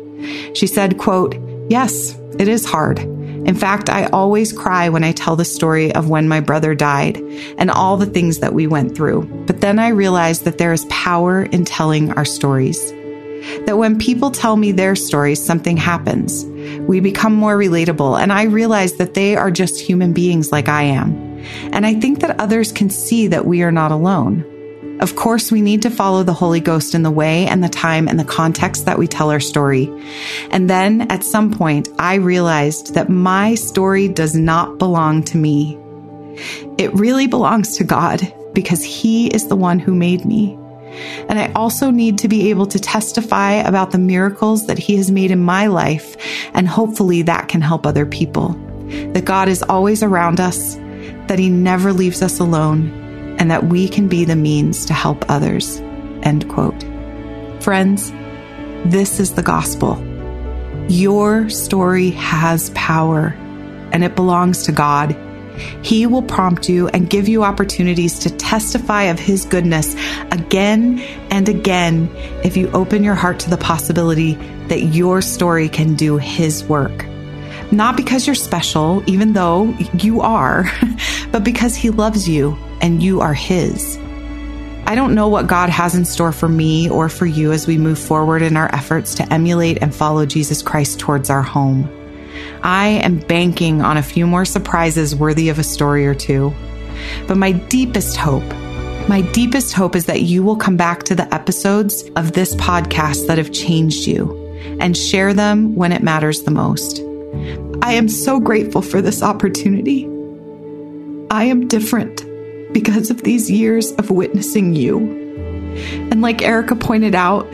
[0.54, 1.36] She said, quote,
[1.70, 3.17] yes, it is hard.
[3.48, 7.18] In fact, I always cry when I tell the story of when my brother died
[7.58, 9.24] and all the things that we went through.
[9.48, 12.92] But then I realize that there is power in telling our stories.
[13.66, 16.44] That when people tell me their stories, something happens.
[16.82, 20.84] We become more relatable, and I realize that they are just human beings like I
[20.84, 21.16] am.
[21.72, 24.44] And I think that others can see that we are not alone.
[25.00, 28.08] Of course, we need to follow the Holy Ghost in the way and the time
[28.08, 29.92] and the context that we tell our story.
[30.50, 35.78] And then at some point, I realized that my story does not belong to me.
[36.80, 38.22] It really belongs to God
[38.54, 40.58] because He is the one who made me.
[41.30, 45.12] And I also need to be able to testify about the miracles that He has
[45.12, 46.18] made in my life.
[46.56, 48.50] And hopefully that can help other people.
[49.14, 50.74] That God is always around us,
[51.28, 53.07] that He never leaves us alone
[53.38, 55.80] and that we can be the means to help others.
[56.24, 56.84] End quote.
[57.62, 58.12] Friends,
[58.86, 60.04] this is the gospel.
[60.90, 63.36] Your story has power
[63.92, 65.16] and it belongs to God.
[65.82, 69.96] He will prompt you and give you opportunities to testify of His goodness
[70.32, 71.00] again
[71.32, 72.10] and again
[72.44, 74.34] if you open your heart to the possibility
[74.68, 77.06] that your story can do His work.
[77.72, 80.72] Not because you're special, even though you are,
[81.32, 83.98] but because He loves you and you are His.
[84.86, 87.78] I don't know what God has in store for me or for you as we
[87.78, 91.90] move forward in our efforts to emulate and follow Jesus Christ towards our home.
[92.64, 96.54] I am banking on a few more surprises worthy of a story or two.
[97.28, 98.48] But my deepest hope,
[99.10, 103.28] my deepest hope is that you will come back to the episodes of this podcast
[103.28, 104.36] that have changed you
[104.80, 107.00] and share them when it matters the most.
[107.82, 110.17] I am so grateful for this opportunity.
[111.30, 112.24] I am different
[112.74, 115.00] because of these years of witnessing you.
[116.10, 117.48] And like Erica pointed out,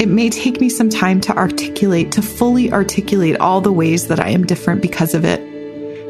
[0.00, 4.20] it may take me some time to articulate, to fully articulate all the ways that
[4.20, 5.40] I am different because of it.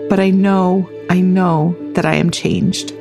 [0.09, 2.93] But I know, I know that I am changed.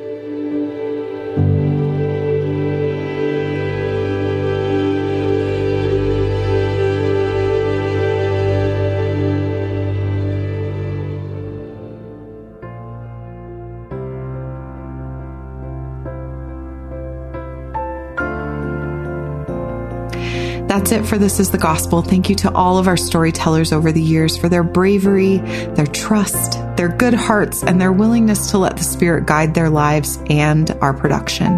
[20.86, 22.00] That's it for This is the Gospel.
[22.00, 26.60] Thank you to all of our storytellers over the years for their bravery, their trust,
[26.76, 30.94] their good hearts, and their willingness to let the Spirit guide their lives and our
[30.94, 31.54] production.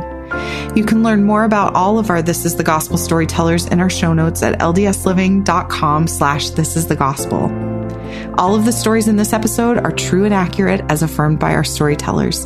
[0.74, 3.90] You can learn more about all of our This is the Gospel storytellers in our
[3.90, 7.77] show notes at ldsliving.com slash this is the gospel.
[8.38, 11.64] All of the stories in this episode are true and accurate as affirmed by our
[11.64, 12.44] storytellers.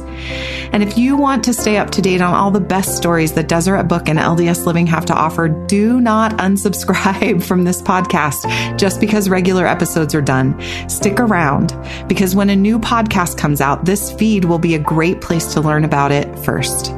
[0.73, 3.47] And if you want to stay up to date on all the best stories that
[3.47, 9.01] Deseret Book and LDS Living have to offer, do not unsubscribe from this podcast just
[9.01, 10.59] because regular episodes are done.
[10.89, 11.77] Stick around
[12.09, 15.61] because when a new podcast comes out, this feed will be a great place to
[15.61, 16.95] learn about it first.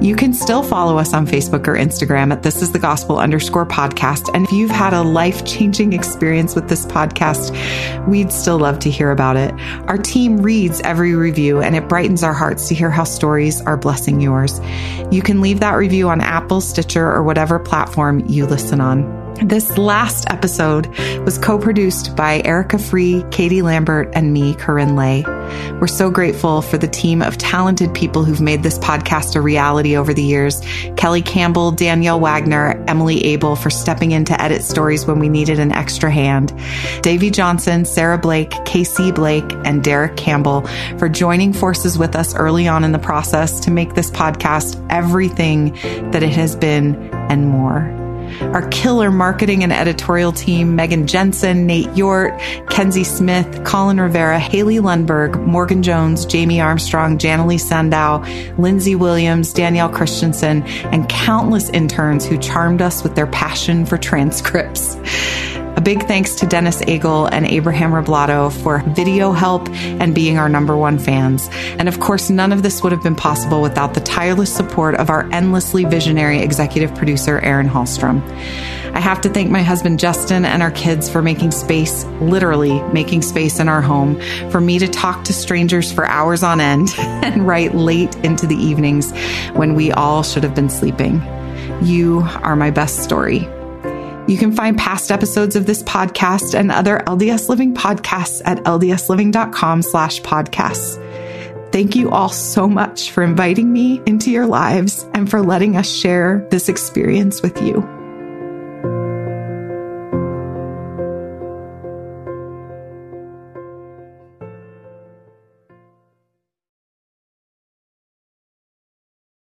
[0.00, 3.64] You can still follow us on Facebook or Instagram at This is the Gospel underscore
[3.64, 4.28] podcast.
[4.34, 7.50] And if you've had a life changing experience with this podcast,
[8.06, 9.54] we'd still love to hear about it.
[9.88, 13.78] Our team reads every review and it brightens our hearts to hear how stories are
[13.78, 14.60] blessing yours.
[15.10, 19.24] You can leave that review on Apple, Stitcher, or whatever platform you listen on.
[19.42, 20.88] This last episode
[21.24, 25.35] was co produced by Erica Free, Katie Lambert, and me, KaRyn Lay.
[25.80, 29.96] We're so grateful for the team of talented people who've made this podcast a reality
[29.96, 30.60] over the years.
[30.96, 35.58] Kelly Campbell, Danielle Wagner, Emily Abel for stepping in to edit stories when we needed
[35.58, 36.54] an extra hand.
[37.02, 40.66] Davy Johnson, Sarah Blake, KC Blake, and Derek Campbell
[40.98, 45.72] for joining forces with us early on in the process to make this podcast everything
[46.10, 46.96] that it has been
[47.30, 48.05] and more.
[48.40, 52.38] Our killer marketing and editorial team, Megan Jensen, Nate Yort,
[52.70, 58.24] Kenzie Smith, Colin Rivera, Haley Lundberg, Morgan Jones, Jamie Armstrong, Janalee Sandow,
[58.56, 60.62] Lindsay Williams, Danielle Christensen,
[60.92, 64.96] and countless interns who charmed us with their passion for transcripts.
[65.76, 70.48] A big thanks to Dennis Agel and Abraham Rablato for video help and being our
[70.48, 71.50] number one fans.
[71.78, 75.10] And of course, none of this would have been possible without the tireless support of
[75.10, 78.22] our endlessly visionary executive producer, Aaron Hallstrom.
[78.94, 83.20] I have to thank my husband Justin and our kids for making space, literally making
[83.20, 84.18] space in our home,
[84.50, 88.56] for me to talk to strangers for hours on end and write late into the
[88.56, 89.12] evenings
[89.52, 91.20] when we all should have been sleeping.
[91.82, 93.46] You are my best story.
[94.26, 99.82] You can find past episodes of this podcast and other LDS Living podcasts at ldsliving.com
[99.82, 101.02] slash podcasts.
[101.72, 105.90] Thank you all so much for inviting me into your lives and for letting us
[105.90, 107.95] share this experience with you.